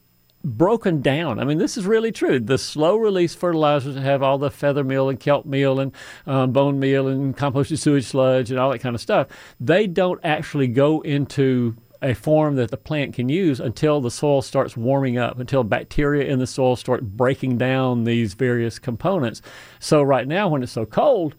broken 0.44 1.00
down. 1.00 1.38
I 1.38 1.44
mean, 1.44 1.58
this 1.58 1.76
is 1.76 1.86
really 1.86 2.10
true. 2.10 2.40
The 2.40 2.58
slow 2.58 2.96
release 2.96 3.32
fertilizers 3.34 3.96
have 3.96 4.22
all 4.24 4.38
the 4.38 4.50
feather 4.50 4.82
meal 4.82 5.08
and 5.08 5.18
kelp 5.18 5.46
meal 5.46 5.78
and 5.78 5.92
um, 6.26 6.50
bone 6.52 6.80
meal 6.80 7.06
and 7.06 7.36
composted 7.36 7.78
sewage 7.78 8.06
sludge 8.06 8.50
and 8.50 8.58
all 8.58 8.70
that 8.72 8.80
kind 8.80 8.94
of 8.96 9.00
stuff. 9.00 9.28
They 9.60 9.86
don't 9.86 10.20
actually 10.24 10.66
go 10.66 11.00
into 11.02 11.76
a 12.02 12.14
form 12.14 12.56
that 12.56 12.70
the 12.70 12.76
plant 12.76 13.14
can 13.14 13.28
use 13.28 13.60
until 13.60 14.00
the 14.00 14.10
soil 14.10 14.42
starts 14.42 14.76
warming 14.76 15.18
up, 15.18 15.38
until 15.38 15.62
bacteria 15.64 16.24
in 16.30 16.38
the 16.38 16.46
soil 16.46 16.76
start 16.76 17.02
breaking 17.16 17.58
down 17.58 18.04
these 18.04 18.34
various 18.34 18.78
components. 18.78 19.40
So 19.78 20.02
right 20.02 20.26
now, 20.26 20.48
when 20.48 20.62
it's 20.62 20.72
so 20.72 20.84
cold, 20.84 21.34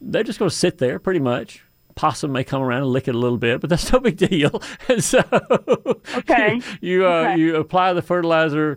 they're 0.00 0.22
just 0.24 0.38
going 0.38 0.50
to 0.50 0.54
sit 0.56 0.78
there 0.78 0.98
pretty 0.98 1.20
much. 1.20 1.64
Possum 1.94 2.32
may 2.32 2.42
come 2.42 2.62
around 2.62 2.82
and 2.82 2.90
lick 2.90 3.06
it 3.06 3.14
a 3.14 3.18
little 3.18 3.36
bit, 3.38 3.60
but 3.60 3.68
that's 3.70 3.92
no 3.92 4.00
big 4.00 4.16
deal. 4.16 4.62
And 4.88 5.02
so, 5.12 5.22
Okay. 6.16 6.60
you 6.80 7.06
uh, 7.06 7.10
Okay. 7.32 7.36
you 7.40 7.56
apply 7.56 7.92
the 7.92 8.02
fertilizer. 8.02 8.76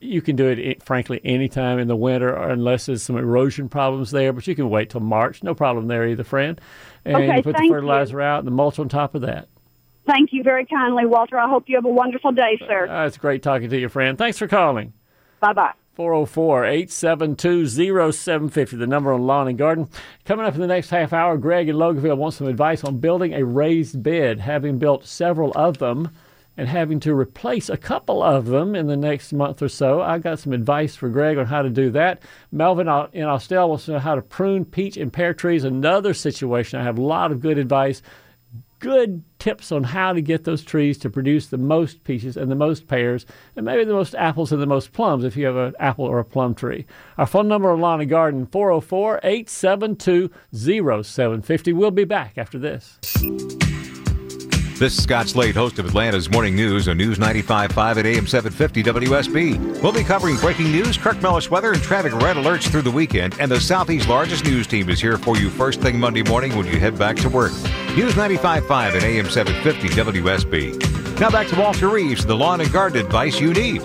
You 0.00 0.22
can 0.22 0.36
do 0.36 0.46
it, 0.48 0.58
eh, 0.60 0.74
frankly, 0.84 1.20
anytime 1.24 1.78
in 1.78 1.88
the 1.88 1.96
winter, 1.96 2.28
or 2.36 2.50
unless 2.50 2.86
there's 2.86 3.02
some 3.02 3.16
erosion 3.16 3.68
problems 3.68 4.10
there. 4.12 4.32
But 4.32 4.46
you 4.46 4.54
can 4.54 4.70
wait 4.70 4.90
till 4.90 5.00
March, 5.00 5.42
no 5.42 5.54
problem 5.54 5.88
there 5.88 6.06
either, 6.06 6.22
friend. 6.22 6.60
And 7.04 7.16
Okay, 7.16 7.36
you 7.38 7.42
put 7.42 7.52
the 7.52 7.58
thank 7.58 7.64
you. 7.70 7.74
fertilizer 7.74 8.20
out 8.20 8.38
and 8.40 8.46
the 8.46 8.52
mulch 8.52 8.78
on 8.78 8.88
top 8.88 9.14
of 9.14 9.22
that. 9.22 9.48
Thank 10.06 10.32
you 10.32 10.42
very 10.42 10.66
kindly, 10.66 11.06
Walter. 11.06 11.38
I 11.38 11.48
hope 11.48 11.64
you 11.66 11.76
have 11.76 11.84
a 11.84 11.90
wonderful 11.90 12.32
day, 12.32 12.60
sir. 12.66 12.86
Uh, 12.88 13.06
it's 13.06 13.16
great 13.16 13.42
talking 13.42 13.70
to 13.70 13.78
you, 13.78 13.88
friend. 13.88 14.18
Thanks 14.18 14.38
for 14.38 14.46
calling. 14.46 14.92
Bye 15.40 15.52
bye. 15.52 15.72
404 15.94 16.64
872 16.64 17.68
0750, 17.68 18.76
the 18.76 18.86
number 18.86 19.12
on 19.12 19.26
Lawn 19.26 19.46
and 19.46 19.56
Garden. 19.56 19.88
Coming 20.24 20.44
up 20.44 20.54
in 20.54 20.60
the 20.60 20.66
next 20.66 20.90
half 20.90 21.12
hour, 21.12 21.36
Greg 21.36 21.68
in 21.68 21.76
Loganville 21.76 22.16
wants 22.16 22.38
some 22.38 22.48
advice 22.48 22.82
on 22.82 22.98
building 22.98 23.32
a 23.32 23.44
raised 23.44 24.02
bed, 24.02 24.40
having 24.40 24.78
built 24.78 25.06
several 25.06 25.52
of 25.54 25.78
them 25.78 26.10
and 26.56 26.68
having 26.68 27.00
to 27.00 27.14
replace 27.14 27.68
a 27.68 27.76
couple 27.76 28.22
of 28.22 28.46
them 28.46 28.74
in 28.74 28.86
the 28.86 28.96
next 28.96 29.32
month 29.32 29.62
or 29.62 29.68
so. 29.68 30.00
I 30.00 30.18
got 30.18 30.38
some 30.38 30.52
advice 30.52 30.94
for 30.94 31.08
Greg 31.08 31.38
on 31.38 31.46
how 31.46 31.62
to 31.62 31.70
do 31.70 31.90
that. 31.90 32.22
Melvin 32.52 32.88
in 33.12 33.24
Austell 33.24 33.68
wants 33.68 33.86
to 33.86 33.92
know 33.92 33.98
how 33.98 34.14
to 34.14 34.22
prune 34.22 34.64
peach 34.64 34.96
and 34.96 35.12
pear 35.12 35.34
trees. 35.34 35.64
Another 35.64 36.14
situation. 36.14 36.80
I 36.80 36.84
have 36.84 36.98
a 36.98 37.02
lot 37.02 37.32
of 37.32 37.40
good 37.40 37.58
advice 37.58 38.02
good 38.84 39.24
tips 39.38 39.72
on 39.72 39.82
how 39.82 40.12
to 40.12 40.20
get 40.20 40.44
those 40.44 40.62
trees 40.62 40.98
to 40.98 41.08
produce 41.08 41.46
the 41.46 41.56
most 41.56 42.04
peaches 42.04 42.36
and 42.36 42.50
the 42.50 42.54
most 42.54 42.86
pears 42.86 43.24
and 43.56 43.64
maybe 43.64 43.82
the 43.82 43.94
most 43.94 44.14
apples 44.14 44.52
and 44.52 44.60
the 44.60 44.66
most 44.66 44.92
plums 44.92 45.24
if 45.24 45.38
you 45.38 45.46
have 45.46 45.56
an 45.56 45.74
apple 45.80 46.04
or 46.04 46.18
a 46.18 46.24
plum 46.24 46.54
tree. 46.54 46.84
Our 47.16 47.24
phone 47.24 47.48
number 47.48 47.70
on 47.70 47.80
Lawn 47.80 48.02
and 48.02 48.10
Garden 48.10 48.44
404 48.44 49.20
872 49.24 50.30
0750. 50.52 51.72
We'll 51.72 51.90
be 51.92 52.04
back 52.04 52.36
after 52.36 52.58
this. 52.58 52.98
This 54.76 54.98
is 54.98 55.04
Scott 55.04 55.28
Slade, 55.28 55.54
host 55.54 55.78
of 55.78 55.86
Atlanta's 55.86 56.28
Morning 56.28 56.56
News 56.56 56.88
on 56.88 56.96
News 56.96 57.16
95.5 57.18 57.96
at 57.96 58.06
AM 58.06 58.26
750 58.26 58.82
WSB. 58.82 59.80
We'll 59.80 59.92
be 59.92 60.02
covering 60.02 60.34
breaking 60.38 60.72
news, 60.72 60.98
Kirk 60.98 61.22
Mellish 61.22 61.48
weather, 61.48 61.72
and 61.72 61.80
traffic 61.80 62.12
red 62.14 62.36
alerts 62.36 62.68
through 62.68 62.82
the 62.82 62.90
weekend. 62.90 63.36
And 63.38 63.48
the 63.48 63.60
Southeast's 63.60 64.08
largest 64.08 64.44
news 64.44 64.66
team 64.66 64.88
is 64.88 65.00
here 65.00 65.16
for 65.16 65.36
you 65.36 65.48
first 65.48 65.80
thing 65.80 66.00
Monday 66.00 66.24
morning 66.24 66.56
when 66.56 66.66
you 66.66 66.80
head 66.80 66.98
back 66.98 67.14
to 67.18 67.28
work. 67.28 67.52
News 67.94 68.14
95.5 68.14 68.96
at 68.96 69.04
AM 69.04 69.30
750 69.30 70.20
WSB. 70.20 71.20
Now 71.20 71.30
back 71.30 71.46
to 71.48 71.56
Walter 71.56 71.88
Reeves, 71.88 72.26
the 72.26 72.34
lawn 72.34 72.60
and 72.60 72.72
garden 72.72 73.06
advice 73.06 73.38
you 73.38 73.52
need. 73.54 73.80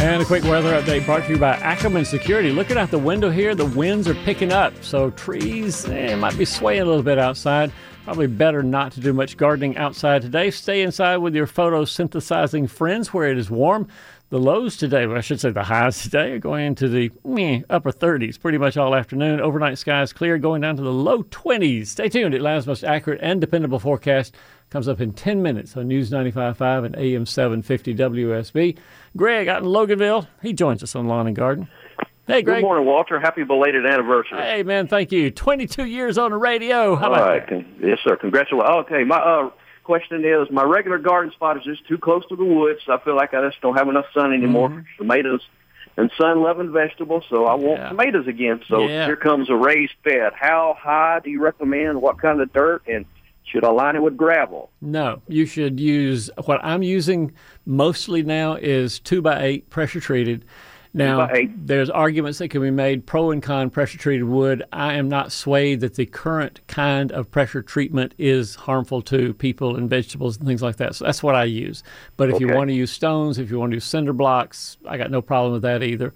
And 0.00 0.20
a 0.20 0.24
quick 0.24 0.42
weather 0.42 0.78
update 0.78 1.06
brought 1.06 1.24
to 1.26 1.30
you 1.30 1.38
by 1.38 1.54
Ackerman 1.58 2.04
Security. 2.04 2.50
Looking 2.50 2.78
out 2.78 2.90
the 2.90 2.98
window 2.98 3.30
here, 3.30 3.54
the 3.54 3.64
winds 3.64 4.08
are 4.08 4.14
picking 4.14 4.50
up, 4.50 4.74
so 4.82 5.10
trees 5.10 5.88
eh, 5.88 6.16
might 6.16 6.36
be 6.36 6.44
swaying 6.44 6.82
a 6.82 6.84
little 6.84 7.04
bit 7.04 7.18
outside. 7.18 7.72
Probably 8.06 8.28
better 8.28 8.62
not 8.62 8.92
to 8.92 9.00
do 9.00 9.12
much 9.12 9.36
gardening 9.36 9.76
outside 9.76 10.22
today. 10.22 10.52
Stay 10.52 10.82
inside 10.82 11.16
with 11.16 11.34
your 11.34 11.48
photosynthesizing 11.48 12.70
friends 12.70 13.12
where 13.12 13.28
it 13.28 13.36
is 13.36 13.50
warm. 13.50 13.88
The 14.28 14.38
lows 14.38 14.76
today, 14.76 15.08
well, 15.08 15.18
I 15.18 15.22
should 15.22 15.40
say 15.40 15.50
the 15.50 15.64
highs 15.64 16.00
today, 16.00 16.30
are 16.30 16.38
going 16.38 16.66
into 16.66 16.88
the 16.88 17.10
meh, 17.24 17.62
upper 17.68 17.90
30s 17.90 18.38
pretty 18.38 18.58
much 18.58 18.76
all 18.76 18.94
afternoon. 18.94 19.40
Overnight 19.40 19.76
skies 19.78 20.12
clear, 20.12 20.38
going 20.38 20.60
down 20.60 20.76
to 20.76 20.82
the 20.82 20.92
low 20.92 21.24
20s. 21.24 21.88
Stay 21.88 22.08
tuned. 22.08 22.32
Atlanta's 22.32 22.68
most 22.68 22.84
accurate 22.84 23.18
and 23.24 23.40
dependable 23.40 23.80
forecast 23.80 24.36
comes 24.70 24.86
up 24.86 25.00
in 25.00 25.12
10 25.12 25.42
minutes 25.42 25.76
on 25.76 25.88
News 25.88 26.10
95.5 26.12 26.84
and 26.84 26.94
AM 26.94 27.26
750 27.26 27.92
WSB. 27.92 28.78
Greg 29.16 29.48
out 29.48 29.64
in 29.64 29.68
Loganville, 29.68 30.28
he 30.42 30.52
joins 30.52 30.84
us 30.84 30.94
on 30.94 31.08
Lawn 31.08 31.26
and 31.26 31.34
Garden. 31.34 31.66
Hey, 32.26 32.42
Greg. 32.42 32.56
Good 32.56 32.62
morning, 32.66 32.86
Walter. 32.86 33.20
Happy 33.20 33.44
belated 33.44 33.86
anniversary. 33.86 34.38
Hey, 34.40 34.62
man, 34.64 34.88
thank 34.88 35.12
you. 35.12 35.30
22 35.30 35.84
years 35.84 36.18
on 36.18 36.32
the 36.32 36.36
radio. 36.36 36.96
How 36.96 37.06
All 37.06 37.14
about 37.14 37.28
right. 37.28 37.48
that? 37.48 37.64
Yes, 37.80 37.98
sir. 38.02 38.16
Congratulations. 38.16 38.76
Okay, 38.86 39.04
my 39.04 39.16
uh, 39.18 39.50
question 39.84 40.24
is, 40.24 40.50
my 40.50 40.64
regular 40.64 40.98
garden 40.98 41.32
spot 41.32 41.56
is 41.56 41.62
just 41.62 41.86
too 41.86 41.98
close 41.98 42.26
to 42.28 42.36
the 42.36 42.44
woods. 42.44 42.80
I 42.88 42.98
feel 43.04 43.14
like 43.14 43.32
I 43.32 43.46
just 43.48 43.60
don't 43.60 43.76
have 43.76 43.88
enough 43.88 44.06
sun 44.12 44.32
anymore 44.32 44.70
Mm-hmm. 44.70 44.80
for 44.96 45.02
tomatoes 45.04 45.40
and 45.96 46.10
sun-loving 46.18 46.72
vegetables, 46.72 47.24
so 47.30 47.46
I 47.46 47.54
want 47.54 47.78
Yeah. 47.80 47.88
tomatoes 47.90 48.26
again. 48.26 48.60
So 48.68 48.86
Yeah. 48.88 49.06
here 49.06 49.16
comes 49.16 49.48
a 49.48 49.54
raised 49.54 49.94
bed. 50.04 50.32
How 50.34 50.76
high 50.78 51.20
do 51.22 51.30
you 51.30 51.40
recommend? 51.40 52.02
What 52.02 52.20
kind 52.20 52.40
of 52.40 52.52
dirt? 52.52 52.82
And 52.88 53.06
should 53.44 53.64
I 53.64 53.68
line 53.70 53.94
it 53.94 54.02
with 54.02 54.16
gravel? 54.16 54.70
No, 54.82 55.22
you 55.28 55.46
should 55.46 55.78
use 55.78 56.28
what 56.44 56.58
I'm 56.64 56.82
using 56.82 57.32
mostly 57.64 58.24
now 58.24 58.56
is 58.56 58.98
two 58.98 59.22
by 59.22 59.42
eight 59.44 59.70
pressure 59.70 60.00
treated. 60.00 60.44
Now, 60.96 61.26
by 61.26 61.32
eight. 61.34 61.66
there's 61.66 61.90
arguments 61.90 62.38
that 62.38 62.48
can 62.48 62.62
be 62.62 62.70
made 62.70 63.06
pro 63.06 63.30
and 63.30 63.42
con 63.42 63.70
pressure 63.70 63.98
treated 63.98 64.24
wood. 64.24 64.62
I 64.72 64.94
am 64.94 65.08
not 65.08 65.30
swayed 65.30 65.80
that 65.80 65.94
the 65.94 66.06
current 66.06 66.60
kind 66.68 67.12
of 67.12 67.30
pressure 67.30 67.62
treatment 67.62 68.14
is 68.18 68.54
harmful 68.54 69.02
to 69.02 69.34
people 69.34 69.76
and 69.76 69.90
vegetables 69.90 70.38
and 70.38 70.46
things 70.46 70.62
like 70.62 70.76
that. 70.76 70.94
So 70.94 71.04
that's 71.04 71.22
what 71.22 71.34
I 71.34 71.44
use. 71.44 71.82
But 72.16 72.30
if 72.30 72.40
you 72.40 72.48
want 72.48 72.68
to 72.68 72.74
use 72.74 72.90
stones, 72.90 73.38
if 73.38 73.50
you 73.50 73.58
want 73.58 73.72
to 73.72 73.76
use 73.76 73.84
cinder 73.84 74.12
blocks, 74.12 74.78
I 74.88 74.96
got 74.96 75.10
no 75.10 75.20
problem 75.20 75.52
with 75.52 75.62
that 75.62 75.82
either. 75.82 76.14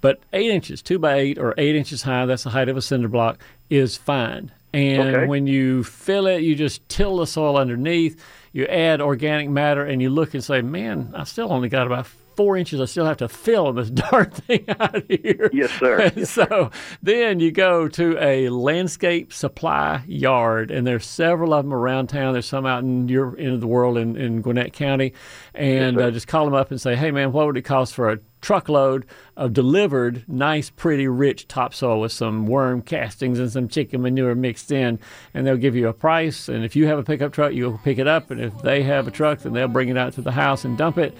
But 0.00 0.20
eight 0.32 0.50
inches, 0.50 0.80
two 0.80 0.98
by 0.98 1.14
eight 1.16 1.38
or 1.38 1.54
eight 1.58 1.76
inches 1.76 2.02
high, 2.02 2.24
that's 2.26 2.44
the 2.44 2.50
height 2.50 2.68
of 2.68 2.76
a 2.76 2.82
cinder 2.82 3.08
block, 3.08 3.38
is 3.68 3.96
fine. 3.96 4.50
And 4.72 5.16
Okay. 5.16 5.26
when 5.26 5.48
you 5.48 5.82
fill 5.82 6.26
it, 6.28 6.42
you 6.42 6.54
just 6.54 6.88
till 6.88 7.16
the 7.16 7.26
soil 7.26 7.56
underneath, 7.56 8.22
you 8.52 8.64
add 8.66 9.00
organic 9.00 9.48
matter, 9.50 9.84
and 9.84 10.00
you 10.00 10.08
look 10.10 10.32
and 10.34 10.42
say, 10.44 10.62
man, 10.62 11.12
I 11.16 11.24
still 11.24 11.52
only 11.52 11.68
got 11.68 11.86
about 11.86 12.06
four 12.40 12.56
inches 12.56 12.80
I 12.80 12.86
still 12.86 13.04
have 13.04 13.18
to 13.18 13.28
fill 13.28 13.68
in 13.68 13.76
this 13.76 13.90
darn 14.10 14.30
thing 14.30 14.64
out 14.80 15.04
here. 15.10 15.50
Yes, 15.52 15.70
sir. 15.72 16.00
And 16.00 16.16
Yes, 16.16 16.30
so 16.30 16.70
then 17.02 17.38
you 17.38 17.52
go 17.52 17.86
to 17.88 18.16
a 18.18 18.48
landscape 18.48 19.30
supply 19.30 20.02
yard, 20.06 20.70
and 20.70 20.86
there's 20.86 21.04
several 21.04 21.52
of 21.52 21.66
them 21.66 21.74
around 21.74 22.06
town. 22.06 22.32
There's 22.32 22.46
some 22.46 22.64
out 22.64 22.82
in 22.82 23.08
your 23.08 23.36
end 23.38 23.52
of 23.52 23.60
the 23.60 23.66
world 23.66 23.98
in, 23.98 24.16
in 24.16 24.40
Gwinnett 24.40 24.72
County. 24.72 25.12
And 25.54 25.98
sir. 25.98 26.04
uh, 26.04 26.10
just 26.12 26.28
call 26.28 26.46
them 26.46 26.54
up 26.54 26.70
and 26.70 26.80
say, 26.80 26.96
hey, 26.96 27.10
man, 27.10 27.32
what 27.32 27.46
would 27.46 27.58
it 27.58 27.62
cost 27.62 27.92
for 27.92 28.08
a 28.08 28.18
truckload 28.40 29.04
of 29.36 29.52
delivered, 29.52 30.24
nice, 30.26 30.70
pretty, 30.70 31.08
rich 31.08 31.46
topsoil 31.46 32.00
with 32.00 32.12
some 32.12 32.46
worm 32.46 32.80
castings 32.80 33.38
and 33.38 33.52
some 33.52 33.68
chicken 33.68 34.00
manure 34.00 34.34
mixed 34.34 34.72
in? 34.72 34.98
And 35.34 35.46
they'll 35.46 35.58
give 35.58 35.76
you 35.76 35.88
a 35.88 35.92
price. 35.92 36.48
And 36.48 36.64
if 36.64 36.74
you 36.74 36.86
have 36.86 36.98
a 36.98 37.02
pickup 37.02 37.34
truck, 37.34 37.52
you'll 37.52 37.76
pick 37.76 37.98
it 37.98 38.08
up. 38.08 38.30
And 38.30 38.40
if 38.40 38.62
they 38.62 38.82
have 38.84 39.06
a 39.06 39.10
truck, 39.10 39.40
then 39.40 39.52
they'll 39.52 39.68
bring 39.68 39.90
it 39.90 39.98
out 39.98 40.14
to 40.14 40.22
the 40.22 40.32
house 40.32 40.64
and 40.64 40.78
dump 40.78 40.96
it 40.96 41.14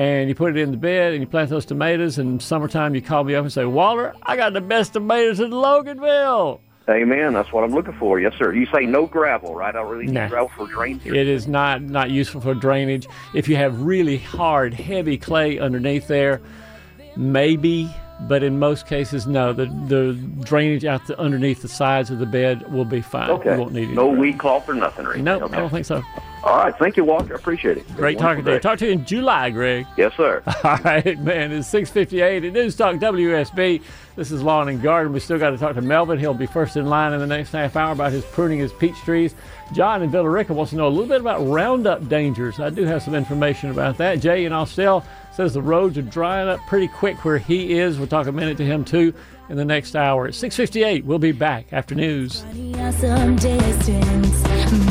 and 0.00 0.28
you 0.30 0.34
put 0.34 0.56
it 0.56 0.60
in 0.60 0.70
the 0.70 0.76
bed 0.78 1.12
and 1.12 1.20
you 1.20 1.26
plant 1.26 1.50
those 1.50 1.66
tomatoes. 1.66 2.18
And 2.18 2.40
summertime, 2.40 2.94
you 2.94 3.02
call 3.02 3.22
me 3.24 3.34
up 3.34 3.42
and 3.44 3.52
say, 3.52 3.66
Walter, 3.66 4.14
I 4.22 4.34
got 4.36 4.54
the 4.54 4.60
best 4.62 4.94
tomatoes 4.94 5.40
in 5.40 5.50
Loganville. 5.50 6.60
Amen. 6.88 7.34
That's 7.34 7.52
what 7.52 7.62
I'm 7.64 7.72
looking 7.72 7.92
for. 7.98 8.18
Yes, 8.18 8.32
sir. 8.38 8.52
You 8.54 8.66
say 8.74 8.86
no 8.86 9.06
gravel, 9.06 9.54
right? 9.54 9.68
I 9.74 9.78
don't 9.78 9.90
really 9.90 10.06
need 10.06 10.14
Nah. 10.14 10.28
gravel 10.28 10.48
for 10.56 10.66
drainage. 10.66 11.06
It 11.06 11.28
is 11.28 11.46
not 11.46 11.82
not 11.82 12.10
useful 12.10 12.40
for 12.40 12.54
drainage. 12.54 13.06
If 13.34 13.46
you 13.48 13.56
have 13.56 13.82
really 13.82 14.16
hard, 14.16 14.72
heavy 14.74 15.18
clay 15.18 15.58
underneath 15.58 16.08
there, 16.08 16.40
maybe. 17.16 17.88
But 18.22 18.42
in 18.42 18.58
most 18.58 18.86
cases, 18.86 19.26
no. 19.26 19.52
The 19.52 19.66
the 19.86 20.12
drainage 20.44 20.84
out 20.84 21.06
the, 21.06 21.18
underneath 21.20 21.62
the 21.62 21.68
sides 21.68 22.10
of 22.10 22.18
the 22.18 22.26
bed 22.26 22.70
will 22.72 22.84
be 22.84 23.00
fine. 23.02 23.30
Okay. 23.30 23.54
You 23.54 23.60
won't 23.60 23.72
need 23.72 23.90
it. 23.90 23.94
no 23.94 24.08
weed 24.08 24.38
cloth 24.38 24.68
or 24.68 24.74
nothing, 24.74 25.06
right? 25.06 25.18
No, 25.20 25.40
Okay. 25.42 25.56
I 25.56 25.60
don't 25.60 25.70
think 25.70 25.86
so. 25.86 26.02
All 26.42 26.56
right. 26.56 26.74
Thank 26.78 26.96
you, 26.96 27.04
Walter. 27.04 27.34
I 27.34 27.36
appreciate 27.36 27.76
it. 27.76 27.96
Great 27.96 28.18
talking 28.18 28.44
to 28.44 28.54
you. 28.54 28.60
Talk 28.60 28.78
to 28.78 28.86
you 28.86 28.92
in 28.92 29.04
July, 29.04 29.50
Greg. 29.50 29.86
Yes, 29.96 30.12
sir. 30.16 30.42
All 30.64 30.78
right, 30.78 31.18
man. 31.18 31.52
It's 31.52 31.68
658 31.68 32.44
at 32.44 32.52
News 32.52 32.76
Talk 32.76 32.96
WSB. 32.96 33.82
This 34.16 34.30
is 34.32 34.42
Lawn 34.42 34.68
and 34.68 34.82
Garden. 34.82 35.12
We 35.12 35.20
still 35.20 35.38
got 35.38 35.50
to 35.50 35.58
talk 35.58 35.74
to 35.74 35.82
Melvin. 35.82 36.18
He'll 36.18 36.34
be 36.34 36.46
first 36.46 36.76
in 36.76 36.86
line 36.86 37.12
in 37.12 37.20
the 37.20 37.26
next 37.26 37.52
half 37.52 37.76
hour 37.76 37.92
about 37.92 38.12
his 38.12 38.24
pruning 38.24 38.58
his 38.58 38.72
peach 38.72 38.96
trees. 38.96 39.34
John 39.72 40.02
in 40.02 40.10
Villa 40.10 40.28
Rica 40.28 40.52
wants 40.52 40.70
to 40.70 40.76
know 40.76 40.88
a 40.88 40.90
little 40.90 41.06
bit 41.06 41.20
about 41.20 41.46
Roundup 41.46 42.08
dangers. 42.08 42.58
I 42.58 42.70
do 42.70 42.84
have 42.84 43.02
some 43.02 43.14
information 43.14 43.70
about 43.70 43.98
that. 43.98 44.16
Jay 44.16 44.44
in 44.44 44.52
Austell 44.52 45.04
says 45.32 45.54
the 45.54 45.62
roads 45.62 45.96
are 45.96 46.02
drying 46.02 46.48
up 46.48 46.60
pretty 46.66 46.88
quick 46.88 47.24
where 47.24 47.38
he 47.38 47.78
is. 47.78 47.98
We'll 47.98 48.08
talk 48.08 48.26
a 48.26 48.32
minute 48.32 48.56
to 48.58 48.64
him 48.64 48.84
too 48.84 49.14
in 49.48 49.56
the 49.56 49.64
next 49.64 49.94
hour. 49.94 50.26
At 50.26 50.34
658, 50.34 51.04
we'll 51.04 51.18
be 51.18 51.32
back 51.32 51.72
after 51.72 51.94
news. 51.94 52.44
Some 53.00 53.36
distance. 53.36 54.89